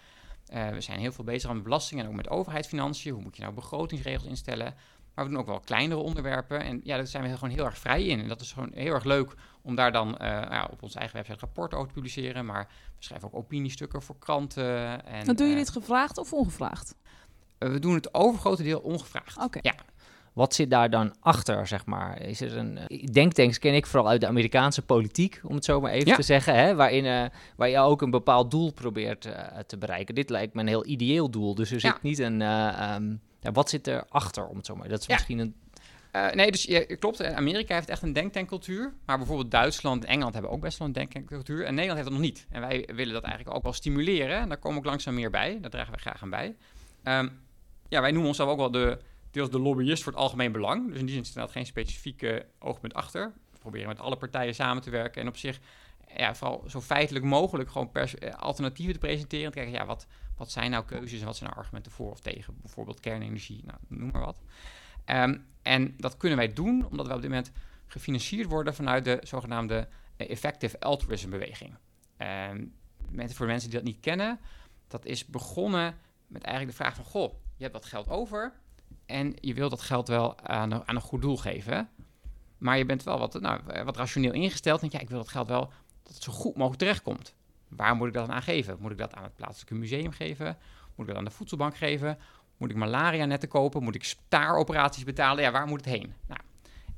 [0.46, 3.13] We zijn heel veel bezig met belasting en ook met overheidsfinanciën.
[3.13, 4.74] Hoe moet je nou begrotingsregels instellen?
[5.13, 6.63] Maar we doen ook wel kleinere onderwerpen.
[6.63, 8.20] En ja, daar zijn we gewoon heel erg vrij in.
[8.20, 11.17] En dat is gewoon heel erg leuk om daar dan nou ja, op onze eigen
[11.17, 12.46] website rapporten over te publiceren.
[12.46, 12.67] Maar
[12.98, 15.05] we schrijven ook opiniestukken voor kranten.
[15.05, 16.96] En, Dan je eh, dit gevraagd of ongevraagd?
[17.58, 19.38] we doen het overgrote deel ongevraagd.
[19.38, 19.60] Oké.
[19.62, 19.75] Ja,
[20.33, 22.21] Wat zit daar dan achter, zeg maar?
[22.21, 25.81] Is er een eh, denktanks ken ik vooral uit de Amerikaanse politiek, om het zo
[25.81, 26.15] maar even Ja.
[26.15, 26.75] te zeggen, hè?
[26.75, 30.15] Waarin, eh, waar je ook een bepaald doel probeert eh, te bereiken.
[30.15, 31.97] Dit lijkt me een heel ideeel doel, dus er zit Ja.
[32.01, 32.41] niet een...
[32.41, 34.88] eh, ehm, ja, wat zit er achter, om het zo maar...
[34.89, 35.55] Dat is misschien een...
[36.33, 37.23] Nee, dus ja, klopt.
[37.23, 38.93] Amerika heeft echt een denktankcultuur.
[39.05, 41.63] Maar bijvoorbeeld Duitsland en Engeland hebben ook best wel een denktankcultuur.
[41.65, 42.47] En Nederland heeft dat nog niet.
[42.50, 44.38] En wij willen dat eigenlijk ook wel stimuleren.
[44.39, 45.57] En daar komen we ook langzaam meer bij.
[45.61, 46.55] Daar dragen we graag aan bij.
[47.03, 47.27] Ehm,
[47.89, 48.97] ja, wij noemen onszelf ook wel de,
[49.31, 50.88] deels de lobbyist voor het algemeen belang.
[50.88, 53.33] Dus in die zin er inderdaad geen specifieke oogpunt achter.
[53.51, 55.21] We proberen met alle partijen samen te werken.
[55.21, 55.59] En op zich,
[56.15, 59.45] ja, vooral zo feitelijk mogelijk gewoon eh, alternatieven te presenteren.
[59.45, 60.07] En te kijken, ja, wat,
[60.38, 62.55] wat zijn nou keuzes en wat zijn nou argumenten voor of tegen?
[62.61, 64.41] Bijvoorbeeld kernenergie, nou, noem maar wat.
[65.05, 67.51] Ehm, en dat kunnen wij doen omdat we op dit moment
[67.85, 71.77] gefinancierd worden vanuit de zogenaamde eh, Effective Altruism beweging.
[72.17, 72.65] Ehm,
[73.09, 74.39] mensen, voor de mensen die dat niet kennen,
[74.88, 75.95] dat is begonnen
[76.27, 78.53] met eigenlijk de vraag van, goh, je hebt wat geld over
[79.12, 81.89] en je wilt dat geld wel aan een, aan een goed doel geven,
[82.58, 85.47] maar je bent wel wat, nou, wat rationeel ingesteld en ja, ik wil dat geld
[85.47, 85.71] wel
[86.04, 87.36] dat het zo goed mogelijk terechtkomt.
[87.67, 88.78] Waar moet ik dat aan geven?
[88.80, 90.58] Moet ik dat aan het plaatselijke museum geven?
[90.95, 92.17] Moet ik dat aan de voedselbank geven?
[92.58, 93.84] Moet ik malaria-netten kopen?
[93.84, 95.43] Moet ik staaroperaties betalen?
[95.43, 96.13] Ja, waar moet het heen?
[96.28, 96.39] Nou,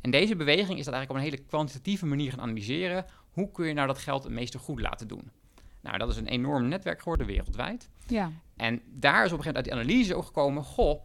[0.01, 3.05] en deze beweging is dat eigenlijk op een hele kwantitatieve manier gaan analyseren.
[3.31, 5.31] Hoe kun je nou dat geld het meeste goed laten doen?
[5.81, 7.89] Nou, dat is een enorm netwerk geworden wereldwijd.
[8.07, 8.31] Ja.
[8.55, 10.63] En daar is op een gegeven moment uit die analyse ook gekomen...
[10.63, 11.01] goh,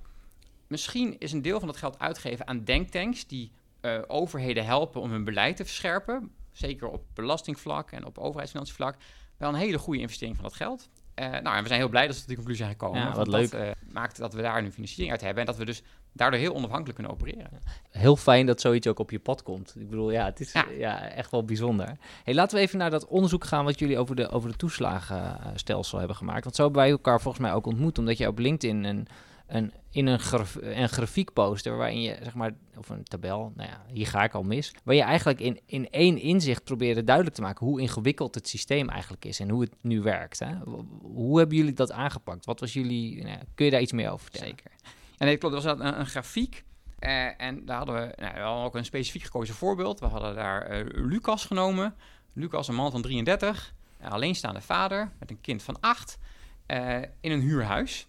[0.69, 3.27] misschien is een deel van dat geld uitgegeven aan denktanks...
[3.27, 6.31] die eh, overheden helpen om hun beleid te verscherpen.
[6.53, 8.97] Zeker op belastingvlak en op overheidsfinancievlak.
[9.37, 10.89] Wel een hele goede investering van dat geld.
[11.15, 13.01] Eh, nou, en we zijn heel blij dat we tot die conclusie zijn gekomen.
[13.01, 15.41] Ja, wat Dat eh, maakt dat we daar nu financiering uit hebben...
[15.41, 17.61] en dat we dus daardoor heel onafhankelijk kunnen opereren.
[17.91, 19.75] Heel fijn dat zoiets ook op je pad komt.
[19.79, 20.67] Ik bedoel, ja, het is Ja.
[20.79, 21.09] ja.
[21.09, 21.97] echt wel bijzonder.
[22.25, 25.99] Hey, laten we even naar dat onderzoek gaan wat jullie over de, over de toeslagenstelsel
[25.99, 26.45] hebben gemaakt.
[26.45, 29.09] Want zo hebben wij elkaar volgens mij ook ontmoet, omdat je op LinkedIn een,
[29.49, 33.83] een, in een, graf, grafiek poster waarin je, zeg maar, of een tabel, nou ja,
[33.93, 37.43] hier ga ik al mis, waar je eigenlijk in, in één inzicht probeerde duidelijk te
[37.43, 40.39] maken hoe ingewikkeld het systeem eigenlijk is en hoe het nu werkt.
[40.39, 40.55] Hè?
[41.03, 42.45] Hoe hebben jullie dat aangepakt?
[42.45, 44.49] Wat was jullie, nou, kun je daar iets meer over vertellen?
[44.49, 44.71] Zeker.
[45.19, 46.65] En nee, klopt, er was een, een grafiek.
[46.99, 50.01] eh, en daar hadden we, nou, we hadden ook een specifiek gekozen voorbeeld.
[50.01, 51.95] We hadden daar eh, Lucas genomen.
[52.33, 56.19] Lucas, een man van 33, eh, alleenstaande vader met een kind van 8,
[56.67, 58.07] eh, in een huurhuis.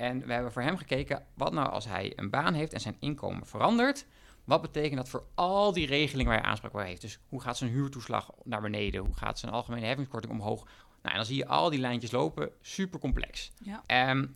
[0.00, 2.96] En we hebben voor hem gekeken, wat nou als hij een baan heeft en zijn
[2.98, 4.06] inkomen verandert?
[4.44, 7.00] Wat betekent dat voor al die regelingen waar hij aanspraak bij heeft?
[7.00, 9.04] Dus hoe gaat zijn huurtoeslag naar beneden?
[9.04, 10.64] Hoe gaat zijn algemene heffingskorting omhoog?
[10.64, 13.52] Nou, en dan zie je al die lijntjes lopen, super complex.
[13.62, 13.82] Ja.
[13.86, 14.26] Ehm,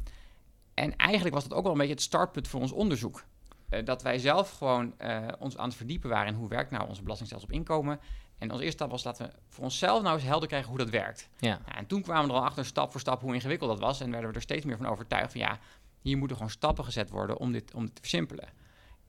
[0.75, 3.25] en eigenlijk was dat ook wel een beetje het startpunt voor ons onderzoek.
[3.69, 6.89] Eh, dat wij zelf gewoon eh, ons aan het verdiepen waren in hoe werkt nou
[6.89, 8.01] onze belastingstelsel op inkomen.
[8.39, 10.91] En onze eerste stap was laten we voor onszelf nou eens helder krijgen hoe dat
[10.91, 11.29] werkt.
[11.39, 11.61] Ja.
[11.67, 14.01] Ja, en toen kwamen we er al achter stap voor stap hoe ingewikkeld dat was.
[14.01, 15.59] En werden we er steeds meer van overtuigd van ja,
[16.01, 18.49] hier moeten gewoon stappen gezet worden om dit, om dit te versimpelen.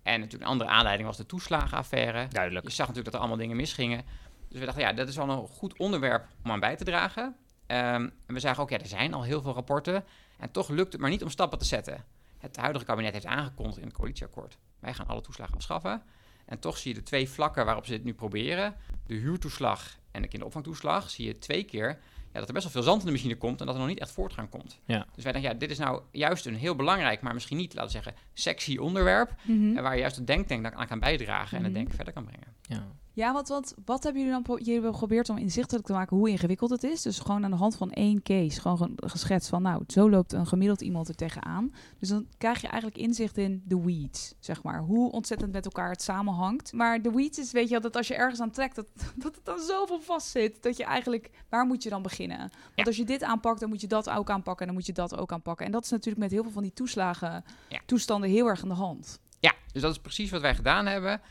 [0.04, 2.28] En natuurlijk een andere aanleiding was de toeslagenaffaire.
[2.28, 2.66] Duidelijk.
[2.66, 4.04] Je zag natuurlijk dat er allemaal dingen misgingen.
[4.50, 7.36] Dus we dachten, ja, dat is wel een goed onderwerp om aan bij te dragen.
[7.68, 10.04] Ehm, en we zagen ook, ja, er zijn al heel veel rapporten.
[10.38, 12.04] En toch lukt het maar niet om stappen te zetten.
[12.38, 14.58] Het huidige kabinet heeft aangekondigd in het coalitieakkoord.
[14.80, 16.04] Wij gaan alle toeslagen afschaffen.
[16.46, 18.76] En toch zie je de twee vlakken waarop ze dit nu proberen.
[19.08, 21.10] De huurtoeslag en de kinderopvangtoeslag.
[21.10, 21.88] Zie je twee keer
[22.34, 23.60] ja, dat er best wel veel zand in de machine komt.
[23.60, 24.80] En dat er nog niet echt voortgang komt.
[24.86, 25.06] Ja.
[25.16, 27.86] Dus wij dachten, ja, dit is nou juist een heel belangrijk, maar misschien niet, laten
[27.86, 29.34] we zeggen, sexy onderwerp.
[29.48, 31.74] En waar je juist het denktank aan kan bijdragen en het Mhm.
[31.82, 32.48] denken verder kan brengen.
[32.62, 32.88] Ja.
[33.16, 36.18] Ja, wat, wat, wat hebben jullie dan pro- jullie hebben geprobeerd om inzichtelijk te maken
[36.18, 37.02] hoe ingewikkeld het is?
[37.02, 40.34] Dus gewoon aan de hand van één case, gewoon ge- geschetst van, nou, zo loopt
[40.34, 41.74] een gemiddeld iemand er tegenaan.
[42.00, 44.80] Dus dan krijg je eigenlijk inzicht in de weeds, zeg maar.
[44.80, 46.74] Hoe ontzettend met elkaar het samenhangt.
[46.74, 48.88] Maar de weeds is, weet je wel, dat als je ergens aan trekt, dat,
[49.24, 52.38] dat het dan zoveel vast zit, dat je eigenlijk, waar moet je dan beginnen?
[52.40, 52.84] Want Ja.
[52.84, 55.18] als je dit aanpakt, dan moet je dat ook aanpakken en dan moet je dat
[55.18, 55.66] ook aanpakken.
[55.66, 57.80] En dat is natuurlijk met heel veel van die toeslagen, Ja.
[57.86, 59.20] toestanden heel erg aan de hand.
[59.40, 61.22] Ja, dus dat is precies wat wij gedaan hebben.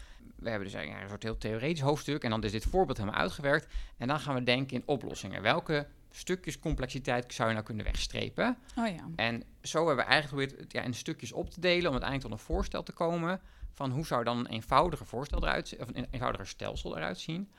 [0.44, 3.20] We hebben dus eigenlijk een soort heel theoretisch hoofdstuk en dan is dit voorbeeld helemaal
[3.20, 3.66] uitgewerkt.
[3.96, 5.42] En dan gaan we denken in oplossingen.
[5.42, 8.56] Welke stukjes complexiteit zou je nou kunnen wegstrepen?
[8.78, 9.08] Oh ja.
[9.16, 12.22] En zo hebben we eigenlijk geprobeerd het ja, in stukjes op te delen om uiteindelijk
[12.22, 13.40] tot een voorstel te komen
[13.72, 17.50] van hoe zou dan een eenvoudiger voorstel eruit of een eenvoudiger stelsel eruit zien.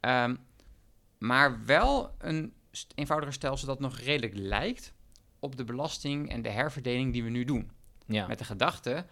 [0.00, 0.36] Ehm,
[1.18, 2.52] maar wel een
[2.94, 4.92] eenvoudiger stelsel dat nog redelijk lijkt
[5.38, 7.70] op de belasting en de herverdeling die we nu doen.
[8.06, 8.26] Ja.
[8.26, 9.06] Met de gedachte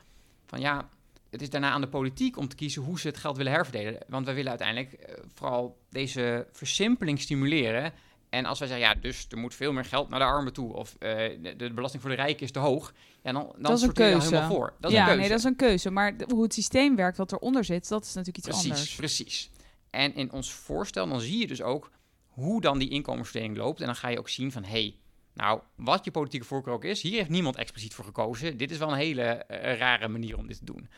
[0.47, 0.89] van ja,
[1.33, 3.99] het is daarna aan de politiek om te kiezen hoe ze het geld willen herverdelen.
[4.09, 7.93] Want wij willen uiteindelijk eh, vooral deze versimpeling stimuleren.
[8.31, 10.73] En als wij zeggen, ja, dus er moet veel meer geld naar de armen toe,
[10.73, 12.93] of eh, de, de belasting voor de rijken is te hoog,
[13.23, 14.27] ja, dan, dan Dat is een keuze.
[14.29, 14.75] helemaal voor.
[14.81, 15.21] Dat is ja, een keuze.
[15.21, 15.91] nee, dat is een keuze.
[15.91, 18.95] Maar de- hoe het systeem werkt, wat eronder zit, dat is natuurlijk iets precies, anders.
[18.95, 19.51] precies.
[19.91, 21.91] En in ons voorstel, dan zie je dus ook
[22.27, 23.81] hoe dan die inkomensverdeling loopt.
[23.81, 24.97] En dan ga je ook zien van, hé, hey,
[25.35, 28.57] nou, wat je politieke voorkeur ook is, hier heeft niemand expliciet voor gekozen.
[28.57, 30.89] Dit is wel een hele eh, rare manier om dit te doen.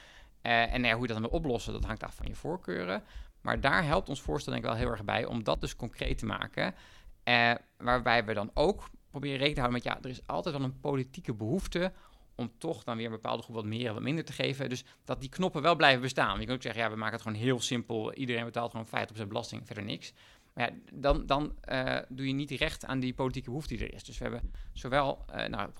[0.44, 3.02] Eh, en ja, hoe je dat dan wil oplossen, dat hangt af van je voorkeuren.
[3.40, 6.18] Maar daar helpt ons voorstel denk ik wel heel erg bij om dat dus concreet
[6.18, 6.74] te maken.
[7.22, 10.64] Eh, waarbij we dan ook proberen rekening te houden met, ja, er is altijd wel
[10.64, 11.92] een politieke behoefte
[12.34, 14.68] om toch dan weer een bepaalde groep wat meer en wat minder te geven.
[14.68, 16.40] Dus dat die knoppen wel blijven bestaan.
[16.40, 18.14] Je kan ook zeggen, ja, we maken het gewoon heel simpel.
[18.14, 20.12] Iedereen betaalt gewoon 50% belasting, verder niks.
[20.54, 23.94] Maar ja, dan, dan eh, doe je niet recht aan die politieke behoefte die er
[23.94, 24.04] is.
[24.04, 25.70] Dus we hebben zowel eh, nou,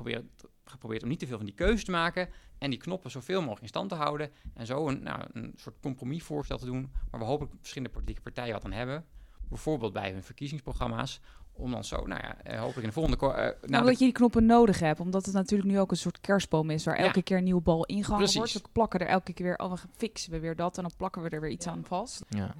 [0.64, 2.28] geprobeerd om niet te veel van die keuze te maken...
[2.64, 4.30] en die knoppen zoveel mogelijk in stand te houden...
[4.54, 6.92] en zo een, nou, een soort compromisvoorstel te doen...
[7.10, 9.04] waar we hopelijk verschillende politieke partijen wat aan hebben.
[9.48, 11.20] Bijvoorbeeld bij hun verkiezingsprogramma's...
[11.52, 13.16] om dan zo, nou ja, eh, hopelijk in de volgende...
[13.26, 15.96] eh, Nou, de- omdat je die knoppen nodig hebt, omdat het natuurlijk nu ook een
[15.96, 17.04] soort kerstboom is, waar Ja.
[17.04, 18.36] elke keer een nieuwe bal ingehangen Precies.
[18.52, 18.52] wordt.
[18.52, 21.22] We plakken er elke keer weer, oh, we fixen we weer dat en dan plakken
[21.22, 22.22] we er weer iets aan vast.
[22.28, 22.54] Ja.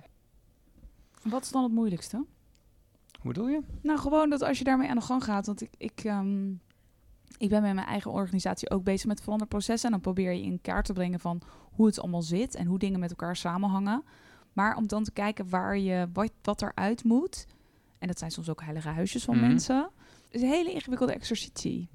[1.22, 2.16] Wat is dan het moeilijkste?
[3.20, 3.60] Hoe bedoel je?
[3.82, 6.52] Nou, gewoon dat als je daarmee aan de gang gaat, want ik, ik, ehm,
[7.38, 9.84] ik ben met mijn eigen organisatie ook bezig met veranderprocessen.
[9.86, 11.40] En dan probeer je in kaart te brengen van
[11.72, 14.04] hoe het allemaal zit en hoe dingen met elkaar samenhangen.
[14.52, 17.46] Maar om dan te kijken waar je, wat, wat eruit moet.
[17.98, 19.46] En dat zijn soms ook heilige huisjes van Mhm.
[19.46, 19.88] mensen.
[20.30, 21.88] is een hele ingewikkelde exercitie,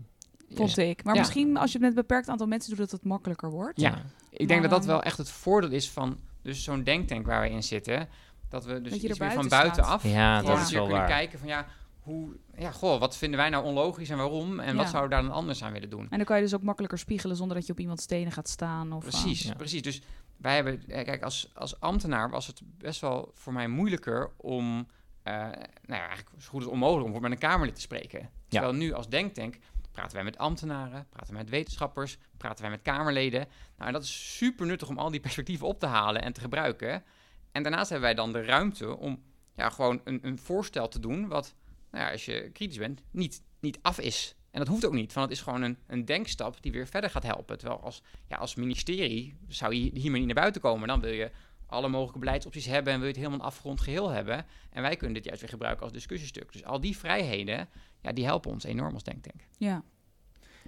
[0.53, 0.83] vond Ja.
[0.83, 1.03] ik.
[1.03, 1.19] Maar Ja.
[1.19, 3.81] misschien als je het met een beperkt aantal mensen doet, dat het makkelijker wordt.
[3.81, 4.01] Ja.
[4.29, 7.25] Ik denk Maar, dat dat ehm, wel echt het voordeel is van dus zo'n denktank
[7.25, 8.07] waar we in zitten.
[8.49, 11.09] Dat we dus Dat iets meer van buitenaf Ja, dat is wel kunnen waar.
[11.09, 11.65] kijken van ja,
[12.09, 14.59] hoe, ja, goh, wat vinden wij nou onlogisch en waarom?
[14.59, 16.07] En wat zouden we daar dan anders aan willen doen?
[16.09, 18.49] En dan kan je dus ook makkelijker spiegelen zonder dat je op iemands stenen gaat
[18.49, 18.91] staan.
[18.91, 19.53] Of, eh, Precies, Ja.
[19.53, 19.81] precies.
[19.81, 20.01] Dus
[20.37, 24.87] wij hebben, eh, kijk, als, als ambtenaar was het best wel voor mij moeilijker om,
[25.23, 25.51] eh, nou
[25.87, 28.29] ja, eigenlijk zo goed als onmogelijk om voor met een Kamerlid te spreken.
[28.47, 29.57] Terwijl nu als denktank
[29.91, 33.47] praten wij met ambtenaren, praten wij met wetenschappers, praten wij met Kamerleden.
[33.75, 36.41] Nou, en dat is super nuttig om al die perspectieven op te halen en te
[36.41, 37.03] gebruiken.
[37.51, 39.23] En daarnaast hebben wij dan de ruimte om
[39.55, 41.55] ja, gewoon een, een voorstel te doen wat,
[41.91, 44.35] nou ja, als je kritisch bent, niet, niet af is.
[44.51, 47.09] En dat hoeft ook niet, want het is gewoon een, een denkstap die weer verder
[47.09, 47.57] gaat helpen.
[47.57, 50.87] Terwijl als, ja, als ministerie zou je hiermee niet naar buiten komen.
[50.87, 51.31] Dan wil je
[51.65, 54.45] alle mogelijke beleidsopties hebben en wil je het helemaal een afgerond geheel hebben.
[54.69, 56.51] En wij kunnen dit juist weer gebruiken als discussiestuk.
[56.51, 57.69] Dus al die vrijheden,
[58.01, 59.41] ja, die helpen ons enorm als denktank.
[59.57, 59.83] ja.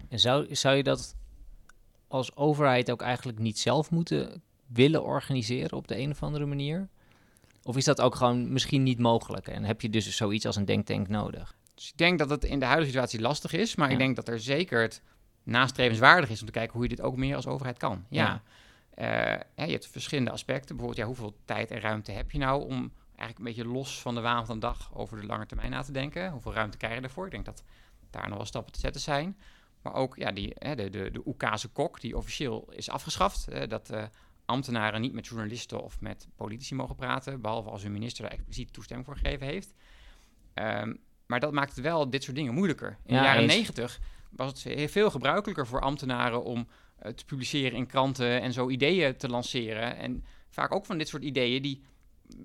[0.09, 1.15] En zou, zou je dat
[2.07, 6.89] als overheid ook eigenlijk niet zelf moeten willen organiseren op de een of andere manier?
[7.63, 9.47] Of is dat ook gewoon misschien niet mogelijk?
[9.47, 11.55] En heb je dus zoiets als een denktank nodig?
[11.75, 13.75] Dus ik denk dat het in de huidige situatie lastig is.
[13.75, 13.93] Maar Ja.
[13.93, 15.01] ik denk dat er zeker het
[15.43, 18.05] nastrevenswaardig is om te kijken hoe je dit ook meer als overheid kan.
[18.09, 18.23] Ja.
[18.23, 18.41] Ja.
[19.33, 20.75] Eh, hè, je hebt verschillende aspecten.
[20.75, 24.15] Bijvoorbeeld, ja, hoeveel tijd en ruimte heb je nou om eigenlijk een beetje los van
[24.15, 26.31] de waan van de dag over de lange termijn na te denken?
[26.31, 27.25] Hoeveel ruimte krijg je daarvoor?
[27.25, 27.63] Ik denk dat
[28.09, 29.37] daar nog wel stappen te zetten zijn.
[29.81, 33.47] Maar ook ja, die, hè, de, de, de Oekase kok, die officieel is afgeschaft.
[33.69, 34.03] dat eh,
[34.51, 38.73] ambtenaren niet met journalisten of met politici mogen praten, behalve als hun minister daar expliciet
[38.73, 39.73] toestemming voor gegeven heeft.
[40.53, 40.93] Ehm,
[41.25, 42.97] maar dat maakt het wel dit soort dingen moeilijker.
[43.05, 47.25] In Ja, de jaren negentig was het heel veel gebruikelijker voor ambtenaren om eh, te
[47.25, 49.97] publiceren in kranten en zo ideeën te lanceren.
[49.97, 51.81] En vaak ook van dit soort ideeën die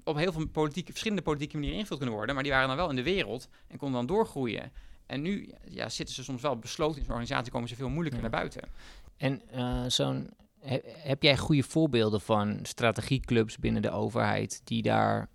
[0.04, 2.90] op heel veel politieke, verschillende politieke manieren ingevuld kunnen worden, maar die waren dan wel
[2.90, 4.72] in de wereld en konden dan doorgroeien.
[5.06, 8.22] En nu ja, zitten ze soms wel besloten in zo'n organisatie, komen ze veel moeilijker
[8.22, 8.28] Ja.
[8.28, 8.68] naar buiten.
[9.16, 10.30] En eh, zo'n,
[10.66, 15.28] he- heb jij goede voorbeelden van strategieclubs binnen de overheid die daar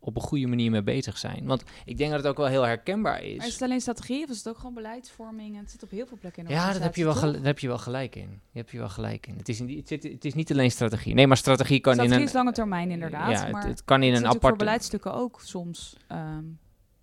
[0.00, 1.44] op een goede manier mee bezig zijn.
[1.46, 3.36] Want ik denk dat het ook wel heel herkenbaar is.
[3.36, 5.54] Maar is het alleen strategie of is het ook gewoon beleidsvorming?
[5.54, 7.32] En het zit op heel veel plekken in de Ja, dat heb je wel, gel-
[7.32, 8.40] daar heb je wel gelijk in.
[8.50, 9.36] Je hebt je wel gelijk in.
[9.36, 11.14] Het is, in, het, zit- het is niet alleen strategie.
[11.14, 12.02] Nee, maar strategie kan toch?
[12.04, 12.38] Strategie in is een...
[12.44, 13.30] lange termijn inderdaad.
[13.30, 14.64] Ja, het, maar het kan in het een natuurlijk voor aparte...
[14.64, 15.96] beleidstukken ook soms.
[16.08, 16.44] ehm,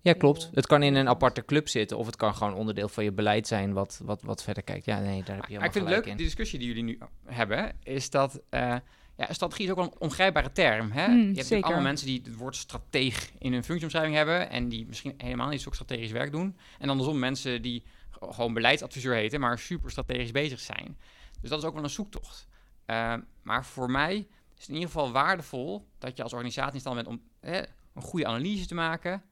[0.06, 0.50] Ja, klopt.
[0.54, 1.98] Het kan in een aparte club zitten.
[1.98, 4.84] Of het kan gewoon onderdeel van je beleid zijn wat, wat, wat verder kijkt.
[4.84, 6.16] Ja, nee, daar heb je Maar helemaal ik vind het leuk, in.
[6.16, 8.40] die discussie die jullie nu hebben, is dat...
[8.48, 8.76] eh,
[9.16, 10.90] ja, strategie is ook wel een ongrijpbare term.
[10.90, 11.08] Hè?
[11.08, 14.50] Mm, je hebt allemaal mensen die het woord strateeg in hun functieomschrijving hebben...
[14.50, 16.56] en die misschien helemaal niet zo strategisch werk doen.
[16.78, 19.40] En andersom mensen die gewoon beleidsadviseur heten...
[19.40, 20.98] maar super strategisch bezig zijn.
[21.40, 22.48] Dus dat is ook wel een zoektocht.
[22.86, 24.16] Eh, maar voor mij
[24.56, 25.86] is het in ieder geval waardevol...
[25.98, 27.58] dat je als organisatie in stand bent om hè,
[27.94, 29.22] een goede analyse te maken...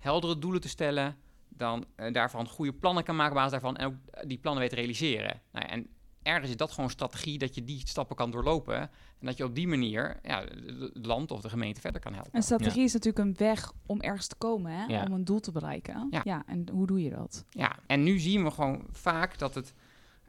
[0.00, 1.16] heldere doelen te stellen...
[1.48, 3.76] dan eh, daarvan goede plannen kan maken op basis daarvan...
[3.76, 5.40] en ook die plannen weet te realiseren.
[5.52, 5.86] Nou, ja, en
[6.22, 8.80] ergens is dat gewoon strategie dat je die stappen kan doorlopen.
[9.18, 10.44] En dat je op die manier ja,
[10.92, 12.32] het land of de gemeente verder kan helpen.
[12.32, 14.84] En strategie is natuurlijk een weg om ergens te komen, hè?
[14.84, 15.04] Ja.
[15.04, 16.08] om een doel te bereiken.
[16.24, 16.42] Ja.
[16.46, 17.44] en hoe doe je dat?
[17.50, 19.74] Ja, en nu zien we gewoon vaak dat het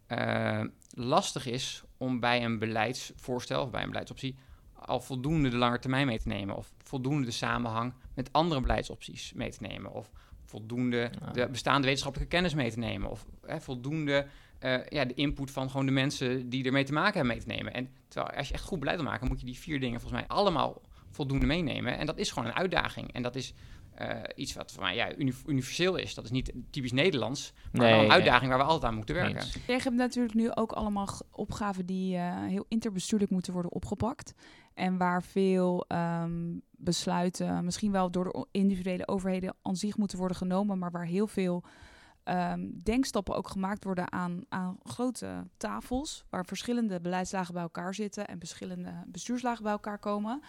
[0.08, 4.36] eh, lastig is om bij een beleidsvoorstel of bij een beleidsoptie
[4.82, 6.56] al voldoende de lange termijn mee te nemen.
[6.56, 9.92] Of voldoende de samenhang met andere beleidsopties mee te nemen.
[9.94, 10.12] Of
[10.46, 11.32] voldoende Ja.
[11.32, 13.10] de bestaande wetenschappelijke kennis mee te nemen.
[13.10, 14.28] Of hè, voldoende
[14.60, 17.48] eh, ja, de input van gewoon de mensen die ermee te maken hebben mee te
[17.48, 17.74] nemen.
[17.74, 20.22] En terwijl als je echt goed beleid wil maken, moet je die vier dingen volgens
[20.22, 21.98] mij allemaal voldoende meenemen.
[21.98, 23.14] En dat is gewoon een uitdaging.
[23.14, 23.54] En dat is
[23.96, 26.14] eh, iets wat voor mij ja, uni- universeel is.
[26.14, 28.12] Dat is niet typisch Nederlands, maar wel een nee.
[28.12, 29.36] uitdaging waar we altijd aan moeten werken.
[29.36, 29.54] Eens.
[29.54, 34.34] Je hebt natuurlijk nu ook allemaal opgaven die eh, heel interbestuurlijk moeten worden opgepakt.
[34.74, 40.38] En waar veel ehm, besluiten misschien wel door de individuele overheden aan zich moeten worden
[40.38, 41.64] genomen, maar waar heel veel
[42.24, 48.28] ehm, denkstappen ook gemaakt worden aan, aan grote tafels, waar verschillende beleidslagen bij elkaar zitten
[48.28, 50.42] en verschillende bestuurslagen bij elkaar komen.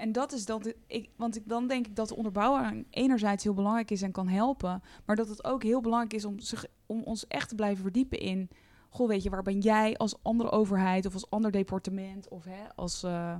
[0.00, 3.54] En dat is dat ik, want ik, dan denk ik dat de onderbouwing enerzijds heel
[3.54, 7.02] belangrijk is en kan helpen, maar dat het ook heel belangrijk is om, zich, om
[7.02, 8.50] ons echt te blijven verdiepen in,
[8.90, 12.62] goh, weet je, waar ben jij als andere overheid of als ander departement of hè,
[12.76, 13.34] als, eh,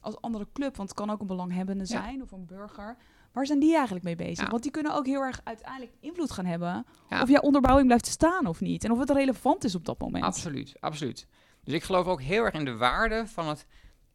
[0.00, 2.02] als andere club, want het kan ook een belanghebbende Ja.
[2.02, 2.96] zijn of een burger.
[3.32, 4.44] Waar zijn die eigenlijk mee bezig?
[4.44, 4.50] Ja.
[4.50, 7.22] Want die kunnen ook heel erg uiteindelijk invloed gaan hebben Ja.
[7.22, 10.24] of jouw onderbouwing blijft staan of niet en of het relevant is op dat moment.
[10.24, 11.26] Absoluut, absoluut.
[11.64, 13.66] Dus ik geloof ook heel erg in de waarde van het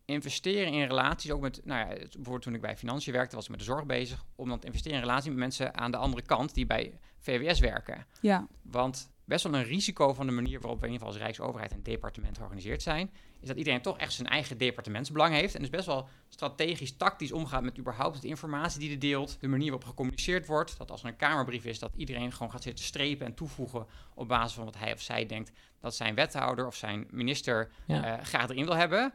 [0.09, 1.31] investeren in relaties.
[1.31, 3.65] Ook met, nou ja, het- bijvoorbeeld toen ik bij financiën werkte, was ik met de
[3.65, 4.25] zorg bezig.
[4.35, 7.59] Om dan te investeren in relatie met mensen aan de andere kant die bij VWS
[7.59, 8.05] werken.
[8.21, 11.23] Ja, Want best wel een risico van de manier waarop we in ieder geval als
[11.35, 15.53] Rijksoverheid en departement georganiseerd zijn, is dat iedereen toch echt zijn eigen departementsbelang heeft.
[15.55, 19.47] En dus best wel strategisch, tactisch omgaat met überhaupt de informatie die er deelt, de
[19.47, 20.77] manier waarop gecommuniceerd wordt.
[20.77, 24.27] Dat als er een Kamerbrief is, dat iedereen gewoon gaat zitten strepen en toevoegen op
[24.27, 28.17] basis van wat hij of zij denkt dat zijn wethouder of zijn minister Ja.
[28.17, 29.13] eh, graag erin wil hebben.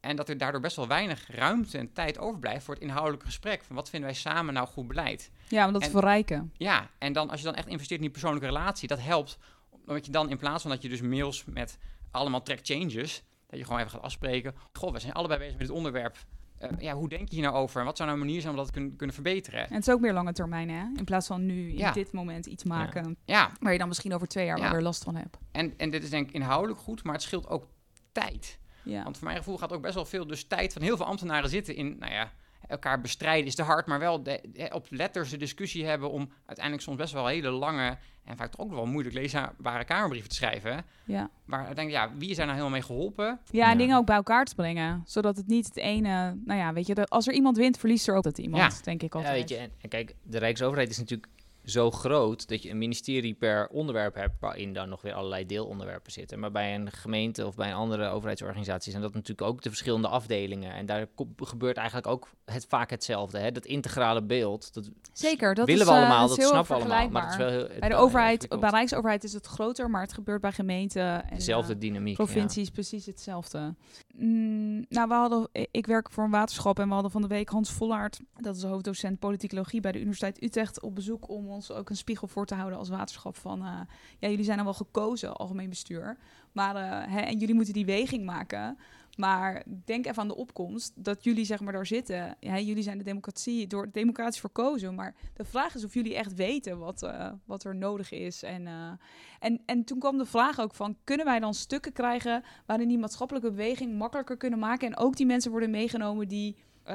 [0.00, 3.64] En dat er daardoor best wel weinig ruimte en tijd overblijft voor het inhoudelijke gesprek.
[3.64, 5.30] Van wat vinden wij samen nou goed beleid?
[5.48, 6.52] ja om dat te En- verrijken.
[6.56, 9.38] Ja, en dan als je dan echt investeert in die persoonlijke relatie, dat helpt.
[9.86, 11.78] Omdat je dan in plaats van dat je dus mails met
[12.10, 14.54] allemaal track changes, dat je gewoon even gaat afspreken.
[14.72, 16.16] Goh, we zijn allebei bezig met dit onderwerp.
[16.58, 17.80] Eh, ja, hoe denk je hier nou over?
[17.80, 19.60] En wat zou nou een manier zijn om dat te kunnen, kunnen verbeteren?
[19.68, 20.84] En het is ook meer lange termijn, hè?
[20.96, 21.92] In plaats van nu, in Ja.
[21.92, 24.70] dit moment iets maken Ja, waar je dan misschien over twee jaar Ja.
[24.70, 25.38] weer last van hebt.
[25.52, 27.66] en, en dit is denk ik inhoudelijk goed, maar het scheelt ook
[28.12, 28.58] tijd.
[28.88, 29.02] Ja.
[29.02, 31.50] Want voor mijn gevoel gaat ook best wel veel dus tijd van heel veel ambtenaren
[31.50, 32.32] zitten in, nou ja,
[32.68, 36.30] elkaar bestrijden is te hard, maar wel de, de- op letters de discussie hebben om
[36.46, 40.34] uiteindelijk soms best wel hele lange en vaak toch ook wel moeilijk leesbare kamerbrieven te
[40.34, 40.84] schrijven.
[41.04, 41.30] ja.
[41.44, 43.24] Waar ik denk, ja, wie is daar nou helemaal mee geholpen?
[43.50, 43.74] Ja, en Ja.
[43.76, 45.02] dingen ook bij elkaar te brengen.
[45.06, 46.36] Zodat het niet het ene...
[46.44, 48.82] Nou ja, weet je, als er iemand wint, verliest er ook dat iemand, Ja.
[48.82, 49.36] denk ik Ja, altijd.
[49.36, 51.28] weet je, en, en kijk, de Rijksoverheid is natuurlijk
[51.70, 56.12] zo groot dat je een ministerie per onderwerp hebt, waarin dan nog weer allerlei deelonderwerpen
[56.12, 56.38] zitten.
[56.38, 60.08] Maar bij een gemeente of bij een andere overheidsorganisatie zijn dat natuurlijk ook de verschillende
[60.08, 60.72] afdelingen.
[60.72, 63.38] En daar gebeurt eigenlijk ook het, vaak hetzelfde.
[63.38, 63.52] Hè?
[63.52, 67.08] Dat integrale beeld, dat Zeker, dat willen is, we eh, allemaal, dat snappen we allemaal.
[67.08, 70.12] Maar het is wel heel, Bij de overheid, bij Rijksoverheid is het groter, maar het
[70.12, 72.16] gebeurt bij gemeenten en Dezelfde eh, dynamiek.
[72.16, 72.24] ja.
[72.24, 73.74] provincies precies hetzelfde.
[74.20, 77.48] Mm, nou, we hadden, ik werk voor een waterschap en we hadden van de week
[77.48, 81.90] Hans Vollaert, dat is hoofddocent politicologie bij de Universiteit Utrecht, op bezoek om ons ook
[81.90, 83.80] een spiegel voor te houden als waterschap van, eh,
[84.18, 86.16] ja, jullie zijn dan wel gekozen, algemeen bestuur,
[86.52, 88.78] maar eh, hè, en jullie moeten die weging maken.
[89.18, 92.36] Maar denk even aan de opkomst dat jullie zeg maar daar zitten.
[92.40, 94.94] Ja, jullie zijn de democratie door democratisch verkozen.
[94.94, 98.42] Maar de vraag is of jullie echt weten wat, eh, wat er nodig is.
[98.42, 98.92] En, eh,
[99.38, 100.96] en, en toen kwam de vraag ook van...
[101.04, 102.44] kunnen wij dan stukken krijgen...
[102.66, 104.88] waarin die maatschappelijke beweging makkelijker kunnen maken...
[104.88, 106.56] en ook die mensen worden meegenomen die...
[106.82, 106.94] eh,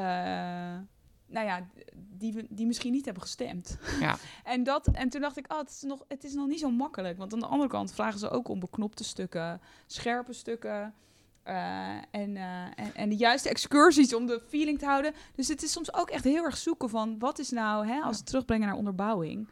[1.28, 3.78] nou ja, die, die misschien niet hebben gestemd.
[4.00, 4.18] Ja.
[4.54, 6.72] en, dat, en toen dacht ik, oh, het, is nog, het is nog niet zo
[6.72, 7.18] makkelijk.
[7.18, 10.94] Want aan de andere kant vragen ze ook om beknopte stukken, scherpe stukken.
[11.44, 12.44] Eh, en, eh,
[12.76, 15.14] en, en de juiste excursies om de feeling te houden.
[15.36, 18.12] Dus het is soms ook echt heel erg zoeken van wat is nou, hè, als
[18.12, 19.48] we het terugbrengen naar onderbouwing.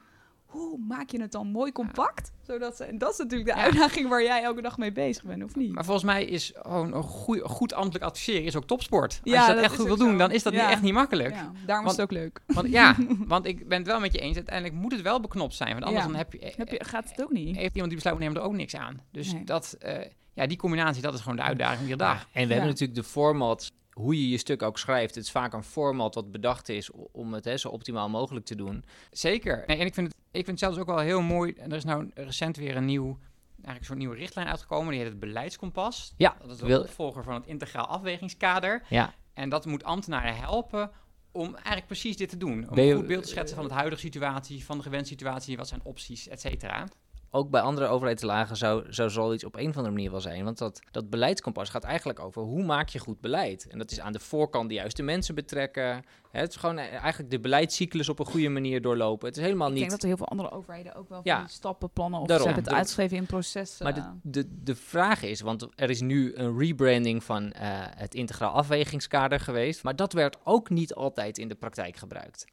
[0.45, 2.32] Hoe maak je het dan mooi compact?
[2.41, 3.62] Zodat ze, en dat is natuurlijk de Ja.
[3.63, 5.73] uitdaging waar jij elke dag mee bezig bent, of niet?
[5.73, 9.10] Maar volgens mij is gewoon een goeie, goed ambtelijk adviseren is ook topsport.
[9.12, 10.17] Als Ja, je dat, dat echt goed wil doen, zo.
[10.17, 10.62] dan is dat Ja.
[10.62, 11.34] niet, echt niet makkelijk.
[11.34, 12.41] Ja, daarom is het ook leuk.
[12.45, 12.95] Want ja,
[13.27, 14.36] want ik ben het wel met je eens.
[14.36, 15.71] Uiteindelijk moet het wel beknopt zijn.
[15.71, 16.10] Want anders Ja.
[16.10, 17.56] dan heb je, Heb je, gaat het ook niet?
[17.56, 19.01] heeft iemand die besluit neemt er ook niks aan.
[19.12, 19.43] Dus Nee.
[19.43, 19.99] dat, eh,
[20.34, 22.13] ja, die combinatie, dat is gewoon de uitdaging iedere dag.
[22.20, 22.48] Ja, en we Ja.
[22.48, 25.15] hebben natuurlijk de format, hoe je je stuk ook schrijft.
[25.15, 28.56] Het is vaak een format wat bedacht is om het hè, zo optimaal mogelijk te
[28.56, 28.84] doen.
[29.12, 29.63] Zeker.
[29.67, 31.54] Nee, en ik vind, het, ik vind het zelfs ook wel heel mooi.
[31.54, 33.17] En er is nou recent weer een nieuw,
[33.56, 34.89] eigenlijk soort nieuwe richtlijn uitgekomen.
[34.91, 36.13] Die heet het beleidskompas.
[36.17, 38.84] Ja, Dat is de wil- opvolger van het integraal afwegingskader.
[38.89, 40.91] Ja, En dat moet ambtenaren helpen
[41.32, 42.70] om eigenlijk precies dit te doen.
[42.70, 45.58] Om je- een goed beeld te schetsen van de huidige situatie, van de gewenste situatie,
[45.58, 46.88] wat zijn opties, et cetera.
[47.34, 50.44] Ook bij andere overheidslagen zou, zou zoiets op een of andere manier wel zijn.
[50.44, 53.67] Want dat, dat beleidskompas gaat eigenlijk over hoe maak je goed beleid.
[53.67, 56.04] En dat is aan de voorkant de juiste mensen betrekken.
[56.32, 59.28] Hè, het is gewoon eh, eigenlijk de beleidscyclus op een goede manier doorlopen.
[59.28, 59.80] Het is helemaal Ik niet...
[59.82, 62.48] denk dat er heel veel andere overheden ook wel van die stappenplannen of Daarom.
[62.48, 62.78] ze hebben het Ja.
[62.80, 63.84] uitgeschreven in processen.
[63.84, 68.15] Maar de, de, de vraag is, want er is nu een rebranding van eh, het
[68.15, 72.46] integraal afwegingskader geweest, maar dat werd ook niet altijd in de praktijk gebruikt.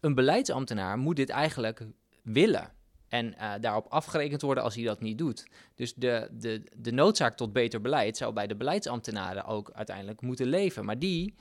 [0.00, 1.86] Een beleidsambtenaar moet dit eigenlijk
[2.22, 2.72] willen
[3.10, 5.46] en eh, daarop afgerekend worden als hij dat niet doet.
[5.74, 10.46] Dus de, de, de noodzaak tot beter beleid zou bij de beleidsambtenaren ook uiteindelijk moeten
[10.46, 10.84] leven.
[10.84, 11.34] Maar die,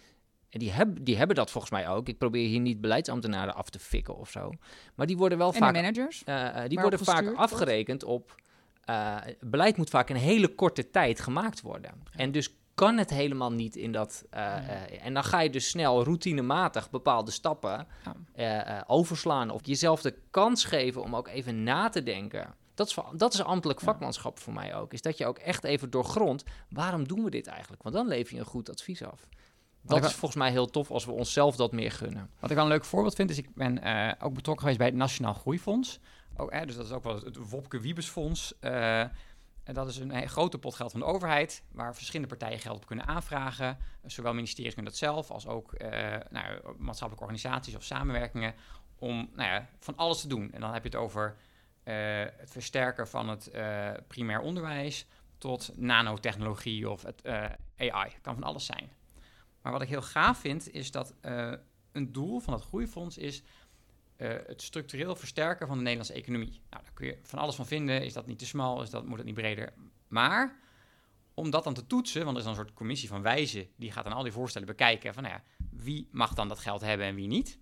[0.49, 2.07] en die, heb, die hebben dat volgens mij ook.
[2.07, 4.51] Ik probeer hier niet beleidsambtenaren af te fikken of zo.
[4.95, 6.23] Maar die worden wel en de vaak managers?
[6.23, 7.37] eh, eh, die worden vaak wordt?
[7.37, 8.35] afgerekend op.
[9.39, 11.91] beleid moet vaak in een hele korte tijd gemaakt worden.
[12.15, 14.25] En dus kan het helemaal niet in dat.
[14.29, 17.87] eh, eh, en dan ga je dus snel routinematig bepaalde stappen
[18.35, 18.63] Ja.
[18.65, 19.49] eh, overslaan.
[19.49, 22.53] Of jezelf de kans geven om ook even na te denken.
[22.73, 24.93] Dat is, dat is ambtelijk vakmanschap voor mij ook.
[24.93, 26.43] Is dat je ook echt even doorgrondt.
[26.69, 27.83] Waarom doen we dit eigenlijk?
[27.83, 29.27] Want dan lever je een goed advies af.
[29.81, 32.29] Dat is wel- volgens mij heel tof als we onszelf dat meer gunnen.
[32.39, 33.77] Wat ik wel een leuk voorbeeld vind, is ik ben
[34.21, 35.99] ook betrokken geweest bij het Nationaal Groeifonds.
[36.37, 38.53] Ook, eh, dus dat is ook wel het, Wopke Wiebesfonds.
[39.69, 42.77] En dat is een, eh, grote pot geld van de overheid, waar verschillende partijen geld
[42.77, 43.77] op kunnen aanvragen.
[44.05, 48.53] Zowel ministeries kunnen dat zelf, als ook eh, nou, maatschappelijke organisaties of samenwerkingen.
[48.95, 50.51] Om nou ja, van alles te doen.
[50.51, 51.35] En dan heb je het over
[51.83, 51.95] eh,
[52.37, 53.51] het versterken van het
[54.07, 55.05] primair onderwijs
[55.37, 57.25] tot nanotechnologie of het
[57.77, 58.11] AI.
[58.21, 58.91] Kan van alles zijn.
[59.61, 61.13] Maar wat ik heel gaaf vind, is dat
[61.91, 63.43] een doel van het groeifonds is
[64.19, 66.61] eh, het structureel versterken van de Nederlandse economie.
[66.69, 68.03] Nou, daar kun je van alles van vinden.
[68.03, 68.81] Is dat niet te smal?
[68.81, 69.73] Is dat, moet het niet breder?
[70.07, 70.59] Maar
[71.33, 73.91] om dat dan te toetsen, want er is dan een soort commissie van wijzen, die
[73.91, 77.07] gaat dan al die voorstellen bekijken van, nou ja, wie mag dan dat geld hebben
[77.07, 77.59] en wie niet.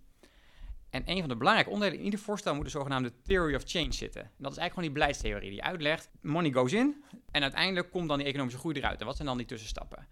[0.89, 3.93] En een van de belangrijke onderdelen in ieder voorstel moet de zogenaamde theory of change
[3.93, 4.21] zitten.
[4.21, 8.07] En dat is eigenlijk gewoon die beleidstheorie die uitlegt, money goes in en uiteindelijk komt
[8.07, 8.99] dan die economische groei eruit.
[8.99, 10.07] En wat zijn dan die tussenstappen?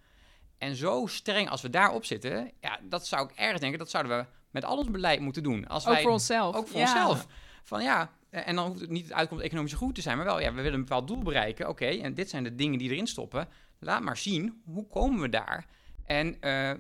[0.58, 4.18] En zo streng als we daarop zitten, ja, dat zou ik ergens denken, dat zouden
[4.18, 5.68] we met al ons beleid moeten doen.
[5.68, 6.56] Als Ook wij, voor onszelf.
[6.56, 6.84] Ook voor Ja.
[6.86, 7.28] onszelf.
[7.63, 10.26] Van ja, eh, en dan hoeft het niet het uitkomst economische goed te zijn, maar
[10.26, 11.70] wel, ja, we willen een bepaald doel bereiken.
[11.70, 13.48] Oké, en dit zijn de dingen die erin stoppen.
[13.80, 15.65] Laat maar zien, hoe komen we daar?
[16.06, 16.72] En eh,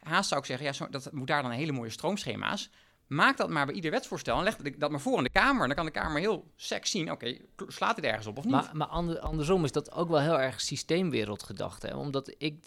[0.00, 2.70] haast zou ik zeggen, ja, zo, dat moet daar dan hele mooie stroomschema's.
[3.06, 5.66] Maak dat maar bij ieder wetsvoorstel en leg dat- maar voor in de Kamer.
[5.66, 8.52] Dan kan de Kamer heel sec zien, oké, slaat dit ergens op of niet?
[8.52, 11.86] Maar, maar ander- andersom is dat ook wel heel erg systeemwereldgedachte.
[11.86, 11.94] Hè?
[11.96, 12.64] Omdat ik,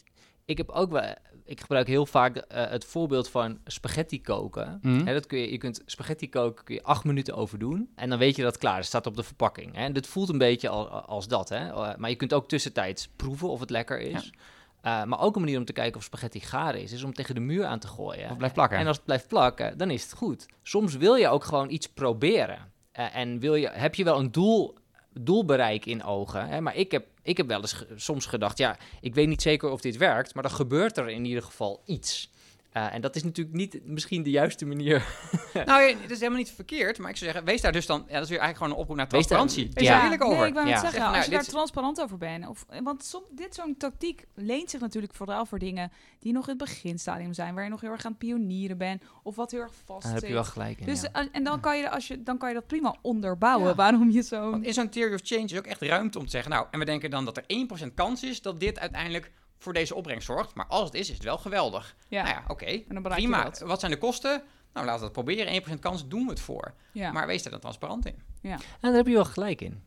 [0.48, 1.14] ik heb ook wel,
[1.46, 4.80] ik gebruik heel vaak eh, het voorbeeld van spaghetti koken.
[5.06, 7.90] Hè, dat kun je, je kunt spaghetti koken, kun je acht minuten over doen.
[7.96, 9.76] En dan weet je dat het klaar is, staat op de verpakking.
[9.76, 9.84] Hè?
[9.84, 11.50] En dit voelt een beetje al, als dat.
[11.50, 11.68] Hè?
[11.68, 14.34] Eh, maar je kunt ook tussentijds proeven of het lekker is.
[14.82, 17.36] Eh, maar ook een manier om te kijken of spaghetti gaar is, is om tegen
[17.36, 18.30] de muur aan te gooien.
[18.30, 18.78] Of blijft plakken.
[18.78, 20.46] En als het blijft plakken, dan is het goed.
[20.64, 22.72] Soms wil je ook gewoon iets proberen.
[22.92, 24.76] En wil je, heb je wel een doel,
[25.22, 26.48] doelbereik in ogen.
[26.48, 26.62] Hè?
[26.62, 29.82] Maar ik heb, ik heb wel eens soms gedacht, ja, ik weet niet zeker of
[29.82, 32.30] dit werkt, maar dan gebeurt er in ieder geval iets.
[32.78, 35.06] Eh, en dat is natuurlijk niet misschien de juiste manier.
[35.66, 38.04] Nou, ja, het is helemaal niet verkeerd, maar ik zou zeggen, wees daar dus dan...
[38.08, 39.74] Ja, dat is weer eigenlijk gewoon een oproep naar Wees daar- transparantie.
[39.74, 39.94] Wees ja.
[39.94, 40.38] daar eerlijk over.
[40.38, 40.82] Nee, ik wou net Ja.
[40.82, 42.48] zeggen, Zeg, nou, als je daar dit- transparant over bent.
[42.48, 46.50] Of, want som, dit zo'n tactiek leent zich natuurlijk vooral voor dingen die nog in
[46.50, 47.54] het beginstadium zijn.
[47.56, 49.04] Waar je nog heel erg aan het pionieren bent.
[49.24, 50.36] Of wat heel erg vast Daar heb je zit.
[50.36, 50.86] wel gelijk in.
[50.86, 51.10] Dus, ja.
[51.14, 53.68] eh, en dan kan, je, als je, dan kan je dat prima onderbouwen.
[53.70, 53.76] Ja.
[53.76, 54.50] Waarom je zo...
[54.52, 56.52] Want in zo'n theory of change is ook echt ruimte om te zeggen...
[56.52, 57.44] Nou, en we denken dan dat er
[57.88, 60.56] 1% kans is dat dit uiteindelijk voor deze opbrengst zorgt.
[60.56, 61.96] Maar als het is, is het wel geweldig.
[62.08, 62.66] Ja, Nou ja, oké.
[62.66, 63.44] en dan bereik je Prima.
[63.44, 63.60] dat.
[63.60, 64.44] Wat zijn de kosten?
[64.74, 65.54] Nou, laten we het proberen.
[65.78, 66.74] 1% kans doen we het voor.
[66.92, 67.12] Ja.
[67.12, 68.16] Maar wees er dan transparant in.
[68.42, 69.82] En daar heb je wel gelijk in.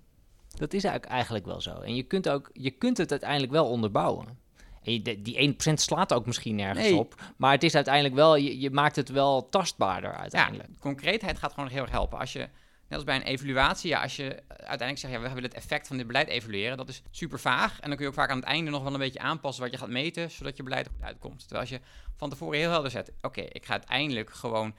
[0.57, 1.75] Dat is eigenlijk- eigenlijk wel zo.
[1.81, 4.39] En je kunt, ook, je kunt het uiteindelijk wel onderbouwen.
[4.83, 6.97] En je, de- die 1% slaat ook misschien nergens Nee.
[6.99, 7.15] op.
[7.37, 10.69] Maar het is uiteindelijk wel, je, je maakt het wel tastbaarder Ja, uiteindelijk.
[10.81, 12.19] concreetheid gaat gewoon heel erg helpen.
[12.19, 12.49] Als je
[12.91, 15.87] net als bij een evaluatie, ja, als je uiteindelijk zegt, ja, we willen het effect
[15.87, 17.81] van dit beleid evalueren, dat is super vaag.
[17.81, 19.73] En dan kun je ook vaak aan het einde nog wel een beetje aanpassen wat
[19.73, 21.39] je gaat meten, zodat je beleid er goed uitkomt.
[21.39, 21.81] Terwijl als je
[22.17, 24.75] van tevoren heel helder zet, oké, ik ga uiteindelijk gewoon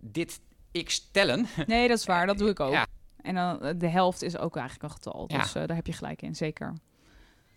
[0.00, 0.40] dit
[0.84, 1.46] x tellen.
[1.66, 2.26] Nee, dat is waar.
[2.26, 2.72] Dat doe ik ook.
[2.72, 2.86] Ja.
[3.22, 5.24] En dan eh, de helft is ook eigenlijk een getal.
[5.26, 5.38] Ja.
[5.38, 6.74] Dus eh, daar heb je gelijk in, zeker.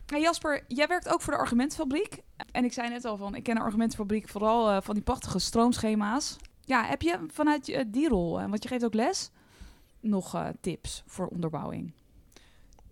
[0.06, 2.22] Hey Jasper, jij werkt ook voor de argumentfabriek.
[2.52, 5.40] En ik zei net al van, ik ken de argumentfabriek vooral eh, van die prachtige
[5.40, 6.36] stroomschema's.
[6.62, 9.32] Ja, heb je vanuit die rol, en want je geeft ook les,
[10.10, 11.94] nog eh, tips voor onderbouwing?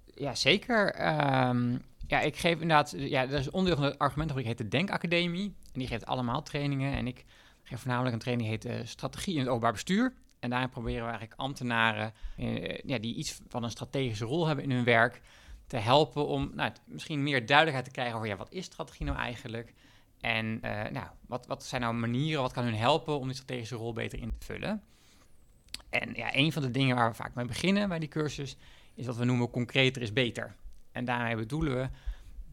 [0.05, 0.93] Ja, zeker.
[0.93, 5.55] Ehm, ja, ik geef inderdaad, ja, er is onderdeel van de argumentenfabriek, heet de Denkacademie.
[5.73, 6.93] En die geeft allemaal trainingen.
[6.93, 7.25] En ik
[7.63, 10.13] geef voornamelijk een training, die heet eh, Strategie in het Openbaar Bestuur.
[10.39, 14.65] En daarin proberen we eigenlijk ambtenaren eh, ja, die iets van een strategische rol hebben
[14.65, 15.21] in hun werk,
[15.67, 19.17] te helpen om nou, misschien meer duidelijkheid te krijgen over ja, wat is strategie nou
[19.17, 19.73] eigenlijk?
[20.19, 20.59] En
[20.91, 24.19] nou, wat, wat zijn nou manieren, wat kan hun helpen om die strategische rol beter
[24.19, 24.83] in te vullen?
[26.01, 28.57] En ja, een van de dingen waar we vaak mee beginnen bij die cursus,
[28.93, 30.55] is wat we noemen concreter is beter.
[30.91, 31.89] En daarmee bedoelen we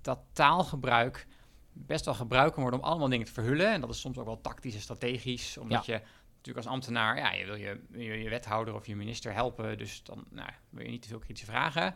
[0.01, 1.27] dat taalgebruik
[1.73, 3.73] best wel gebruikt kan worden om allemaal dingen te verhullen.
[3.73, 6.01] En dat is soms ook wel tactisch en strategisch, omdat je
[6.37, 10.03] natuurlijk als ambtenaar, ja, je wil je, je, je wethouder of je minister helpen, dus
[10.03, 11.95] dan nou, wil je niet te veel kritische vragen.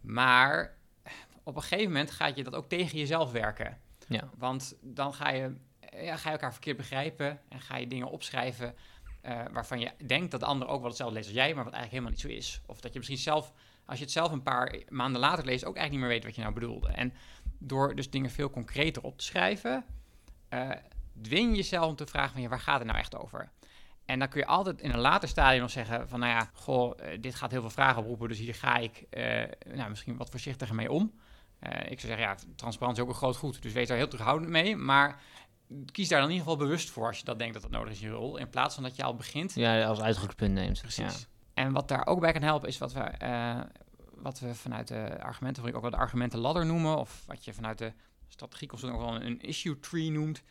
[0.00, 0.76] Maar
[1.42, 3.78] op een gegeven moment gaat je dat ook tegen jezelf werken.
[4.08, 4.30] Ja.
[4.36, 8.74] Want dan ga je, ja, ga je elkaar verkeerd begrijpen en ga je dingen opschrijven
[9.22, 11.72] eh, waarvan je denkt dat de ander ook wel hetzelfde leest als jij, maar wat
[11.72, 12.60] eigenlijk helemaal niet zo is.
[12.66, 13.52] Of dat je misschien zelf,
[13.84, 16.34] als je het zelf een paar maanden later leest, ook eigenlijk niet meer weet wat
[16.34, 16.88] je nou bedoelde.
[16.88, 17.12] En
[17.58, 19.84] door dus dingen veel concreter op te schrijven,
[20.48, 20.70] eh,
[21.22, 23.50] dwing je jezelf om te vragen van waar gaat het nou echt over?
[24.04, 26.92] En dan kun je altijd in een later stadium nog zeggen van nou ja, goh,
[26.98, 29.06] eh, dit gaat heel veel vragen oproepen, dus hier ga ik
[29.74, 31.12] nou, misschien wat voorzichtiger mee om.
[31.62, 34.50] Ik zou zeggen, ja, transparantie is ook een groot goed, dus wees daar heel terughoudend
[34.50, 34.76] mee.
[34.76, 35.20] Maar
[35.92, 37.92] kies daar dan in ieder geval bewust voor als je dat denkt dat dat nodig
[37.92, 38.36] is in je rol.
[38.36, 39.54] In plaats van dat je al begint.
[39.54, 40.80] Ja, als uitgangspunt neemt.
[40.80, 41.20] Precies.
[41.20, 41.26] Ja.
[41.54, 43.60] En wat daar ook bij kan helpen is wat we, eh,
[44.14, 46.98] wat we vanuit de argumentenfabriek ook wel de argumentenladder noemen.
[46.98, 47.92] Of wat je vanuit de
[48.28, 50.42] strategieconsulting ook wel een issue tree noemt.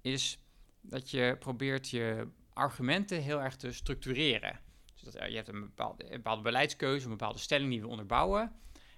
[0.00, 0.38] Is
[0.80, 4.60] dat je probeert je argumenten heel erg te structureren.
[4.94, 7.88] Dus dat, eh, je hebt een bepaalde, een bepaalde beleidskeuze, een bepaalde stelling die we
[7.88, 8.52] onderbouwen.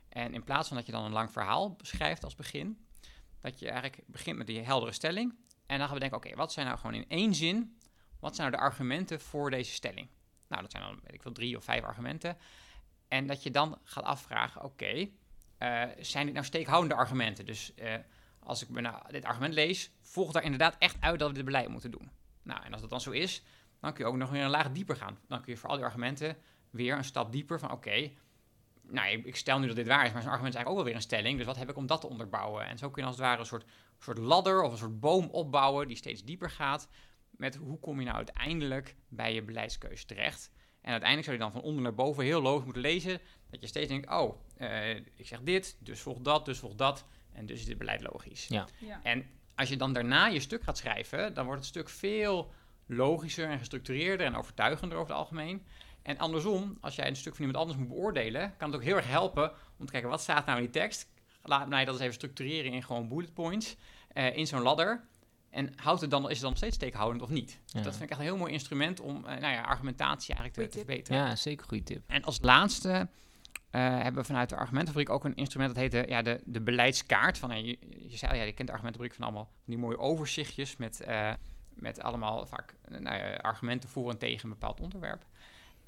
[0.09, 2.87] En in plaats van dat je dan een lang verhaal beschrijft als begin,
[3.41, 5.35] dat je eigenlijk begint met die heldere stelling.
[5.71, 7.79] En dan gaan we denken, oké, wat zijn nou gewoon in één zin,
[8.21, 10.09] wat zijn nou de argumenten voor deze stelling?
[10.49, 12.37] Nou, dat zijn dan, weet ik veel, drie of vijf argumenten.
[13.09, 15.09] En dat je dan gaat afvragen, oké,
[15.59, 17.47] eh, zijn dit nou steekhoudende argumenten?
[17.47, 17.95] Dus eh,
[18.39, 21.45] als ik me nou dit argument lees, volgt daar inderdaad echt uit dat we dit
[21.45, 22.11] beleid moeten doen.
[22.43, 23.43] Nou, en als dat dan zo is,
[23.81, 25.19] dan kun je ook nog weer een laag dieper gaan.
[25.29, 26.37] Dan kun je voor al die argumenten
[26.71, 28.11] weer een stap dieper van, oké,
[28.91, 30.75] nou, ik, ik stel nu dat dit waar is, maar zo'n argument is eigenlijk ook
[30.75, 31.37] wel weer een stelling.
[31.37, 32.67] Dus wat heb ik om dat te onderbouwen?
[32.67, 33.65] En zo kun je als het ware een soort,
[33.99, 36.89] soort ladder of een soort boom opbouwen die steeds dieper gaat.
[37.31, 40.51] Met hoe kom je nou uiteindelijk bij je beleidskeuze terecht?
[40.81, 43.21] En uiteindelijk zou je dan van onder naar boven heel logisch moeten lezen.
[43.51, 47.05] Dat je steeds denkt, oh, eh, ik zeg dit, dus volgt dat, dus volgt dat.
[47.33, 48.47] En dus is dit beleid logisch.
[48.49, 48.67] Ja.
[48.79, 49.01] Ja.
[49.03, 52.53] En als je dan daarna je stuk gaat schrijven, dan wordt het stuk veel
[52.87, 55.67] logischer en gestructureerder en overtuigender over het algemeen.
[56.03, 58.97] En andersom, als jij een stuk van iemand anders moet beoordelen, kan het ook heel
[58.97, 61.09] erg helpen om te kijken wat staat nou in die tekst.
[61.43, 63.77] Laat mij dat eens even structureren in gewoon bullet points
[64.13, 65.09] eh, in zo'n ladder.
[65.51, 67.59] En houdt het dan, is het dan nog steeds steekhoudend of niet?
[67.67, 67.81] Ja.
[67.81, 70.79] Dat vind ik echt een heel mooi instrument om eh, nou ja, argumentatie eigenlijk te,
[70.79, 71.21] verbeteren.
[71.21, 72.03] ja, zeker goede tip.
[72.07, 73.09] En als laatste
[73.71, 76.61] eh, hebben we vanuit de argumentenfabriek ook een instrument dat heet de, ja, de, de
[76.61, 77.39] beleidskaart.
[77.39, 77.79] Van, je,
[78.09, 81.01] je zei al, ja, je kent de argumentenfabriek van allemaal van die mooie overzichtjes met,
[81.01, 81.33] eh,
[81.75, 85.25] met allemaal vaak nou ja, argumenten voor en tegen een bepaald onderwerp.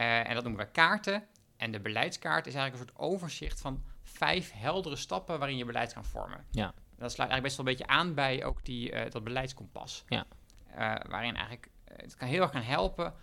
[0.03, 1.27] Eh, en dat noemen we kaarten.
[1.57, 5.93] En de beleidskaart is eigenlijk een soort overzicht van vijf heldere stappen waarin je beleid
[5.93, 6.47] kan vormen.
[6.51, 6.75] Ja.
[6.97, 10.05] Dat sluit eigenlijk best wel een beetje aan bij ook die, eh, dat beleidskompas.
[10.09, 10.27] Ja.
[10.67, 10.77] Eh,
[11.09, 13.15] waarin eigenlijk, het kan heel erg gaan helpen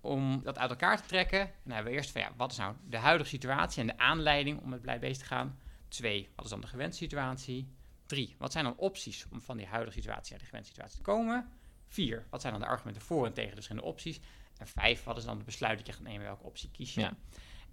[0.00, 1.40] om dat uit elkaar te trekken.
[1.40, 3.98] En dan hebben we eerst van ja, wat is nou de huidige situatie en de
[3.98, 5.58] aanleiding om met beleid bezig te gaan?
[5.88, 7.68] Twee, wat is dan de gewenste situatie?
[8.06, 11.02] Drie, wat zijn dan opties om van die huidige situatie naar de gewenste situatie te
[11.02, 11.48] komen?
[11.86, 14.20] Vier, wat zijn dan de argumenten voor en tegen de verschillende opties?
[14.58, 17.00] En vijf, wat is dan het besluit dat je gaat nemen, welke optie kies je?
[17.00, 17.16] Ja.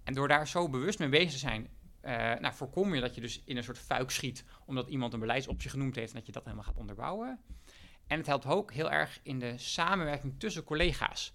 [0.04, 1.68] En door daar zo bewust mee bezig te zijn,
[2.00, 5.20] eh, nou, voorkom je dat je dus in een soort fuik schiet, omdat iemand een
[5.20, 7.40] beleidsoptie genoemd heeft en dat je dat helemaal gaat onderbouwen.
[8.06, 11.34] En het helpt ook heel erg in de samenwerking tussen collega's.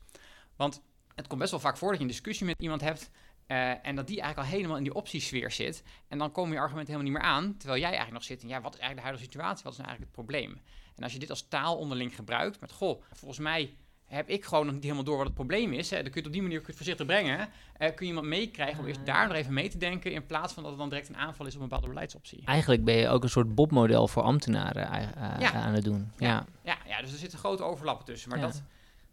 [0.56, 0.84] Want
[1.16, 3.12] het komt best wel vaak voor dat je een discussie met iemand hebt
[3.48, 5.84] eh, en dat die eigenlijk al helemaal in die optiesfeer zit.
[6.08, 8.48] En dan komen je argumenten helemaal niet meer aan, terwijl jij eigenlijk nog zit in,
[8.48, 9.64] ja, wat is eigenlijk de huidige situatie?
[9.64, 10.62] Wat is nou eigenlijk het probleem?
[10.96, 13.78] En als je dit als taal onderling gebruikt, met, goh, volgens mij
[14.08, 15.90] heb ik gewoon nog niet helemaal door wat het probleem is.
[15.90, 15.96] Hè.
[15.96, 17.50] Dan kun je het op die manier kun je het voorzichtig brengen.
[17.78, 20.54] Eh, kun je iemand meekrijgen om eerst daar nog even mee te denken, in plaats
[20.54, 22.42] van dat het dan direct een aanval is op een bepaalde beleidsoptie.
[22.46, 25.52] Eigenlijk ben je ook een soort Bob-model voor ambtenaren eh, eh, Ja.
[25.54, 26.12] aan het doen.
[26.18, 26.46] Ja.
[26.64, 28.30] Ja, ja, dus er zitten grote overlappen tussen.
[28.30, 28.46] Maar Ja.
[28.46, 28.64] dat,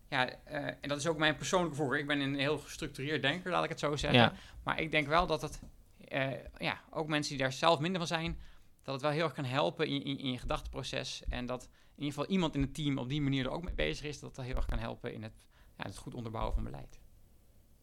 [0.08, 1.98] ja, eh, en dat is ook mijn persoonlijke voorkeur.
[1.98, 4.18] Ik ben een heel gestructureerd denker, laat ik het zo zeggen.
[4.20, 4.32] Ja.
[4.62, 5.60] Maar ik denk wel dat het,
[6.08, 8.38] eh, ja, ook mensen die daar zelf minder van zijn,
[8.82, 11.22] dat het wel heel erg kan helpen in, in, in je gedachteproces.
[11.28, 13.74] En dat in ieder geval iemand in het team op die manier er ook mee
[13.74, 16.64] bezig is, dat dat heel erg kan helpen in het, ja, het goed onderbouwen van
[16.64, 16.98] beleid.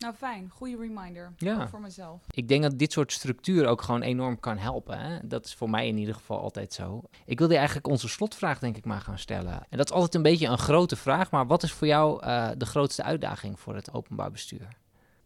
[0.01, 0.49] Nou, fijn.
[0.49, 1.34] Goede reminder.
[1.38, 1.62] Ja.
[1.62, 2.26] Ook voor mezelf.
[2.30, 4.99] Ik denk dat dit soort structuur ook gewoon enorm kan helpen.
[4.99, 5.28] Hè?
[5.28, 7.01] Dat is voor mij in ieder geval altijd zo.
[7.26, 9.53] Ik wilde eigenlijk onze slotvraag denk ik maar gaan stellen.
[9.70, 12.49] En dat is altijd een beetje een grote vraag, maar wat is voor jou eh,
[12.57, 14.68] de grootste uitdaging voor het openbaar bestuur?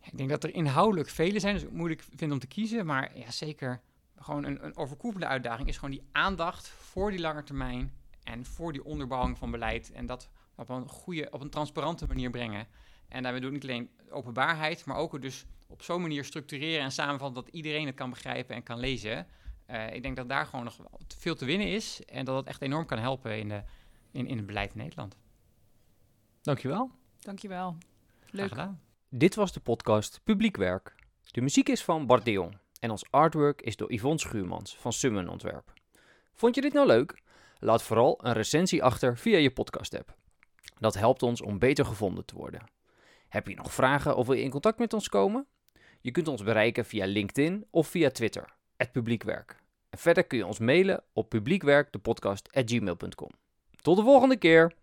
[0.02, 2.86] Ik denk dat er inhoudelijk vele zijn, dus ik moeilijk vind om te kiezen.
[2.86, 3.82] Maar ja, zeker
[4.18, 7.92] gewoon een, een overkoepelende uitdaging is gewoon die aandacht voor die lange termijn
[8.26, 9.92] en voor die onderbouwing van beleid.
[9.92, 12.68] En dat op een goede, op een transparante manier brengen.
[13.08, 16.84] En daarmee doe ik niet alleen openbaarheid, maar ook het dus op zo'n manier structureren
[16.84, 19.28] en samenvatten dat iedereen het kan begrijpen en kan lezen.
[19.66, 22.48] Eh, ik denk dat daar gewoon nog wel veel te winnen is en dat het
[22.48, 23.64] echt enorm kan helpen in, de,
[24.12, 25.18] in, in het beleid in Nederland.
[26.42, 26.92] Dankjewel.
[27.20, 27.78] Dankjewel.
[28.30, 28.68] Leuk.
[29.10, 30.96] Dit was de podcast Publiek Werk.
[31.32, 34.94] De muziek is van Bart de Jong en ons artwork is door Yvonne Schuurmans van
[34.94, 35.74] Summen Ontwerp.
[36.34, 37.24] Vond je dit nou leuk?
[37.60, 40.16] Laat vooral een recensie achter via je podcast-app.
[40.80, 42.62] Dat helpt ons om beter gevonden te worden.
[43.28, 45.48] Heb je nog vragen of wil je in contact met ons komen?
[46.02, 48.54] Je kunt ons bereiken via LinkedIn of via Twitter,
[48.92, 49.64] publiekwerk.
[49.90, 53.30] En verder kun je ons mailen op publiekwerkdepodcast.gmail.com.
[53.82, 54.76] Tot de volgende keer!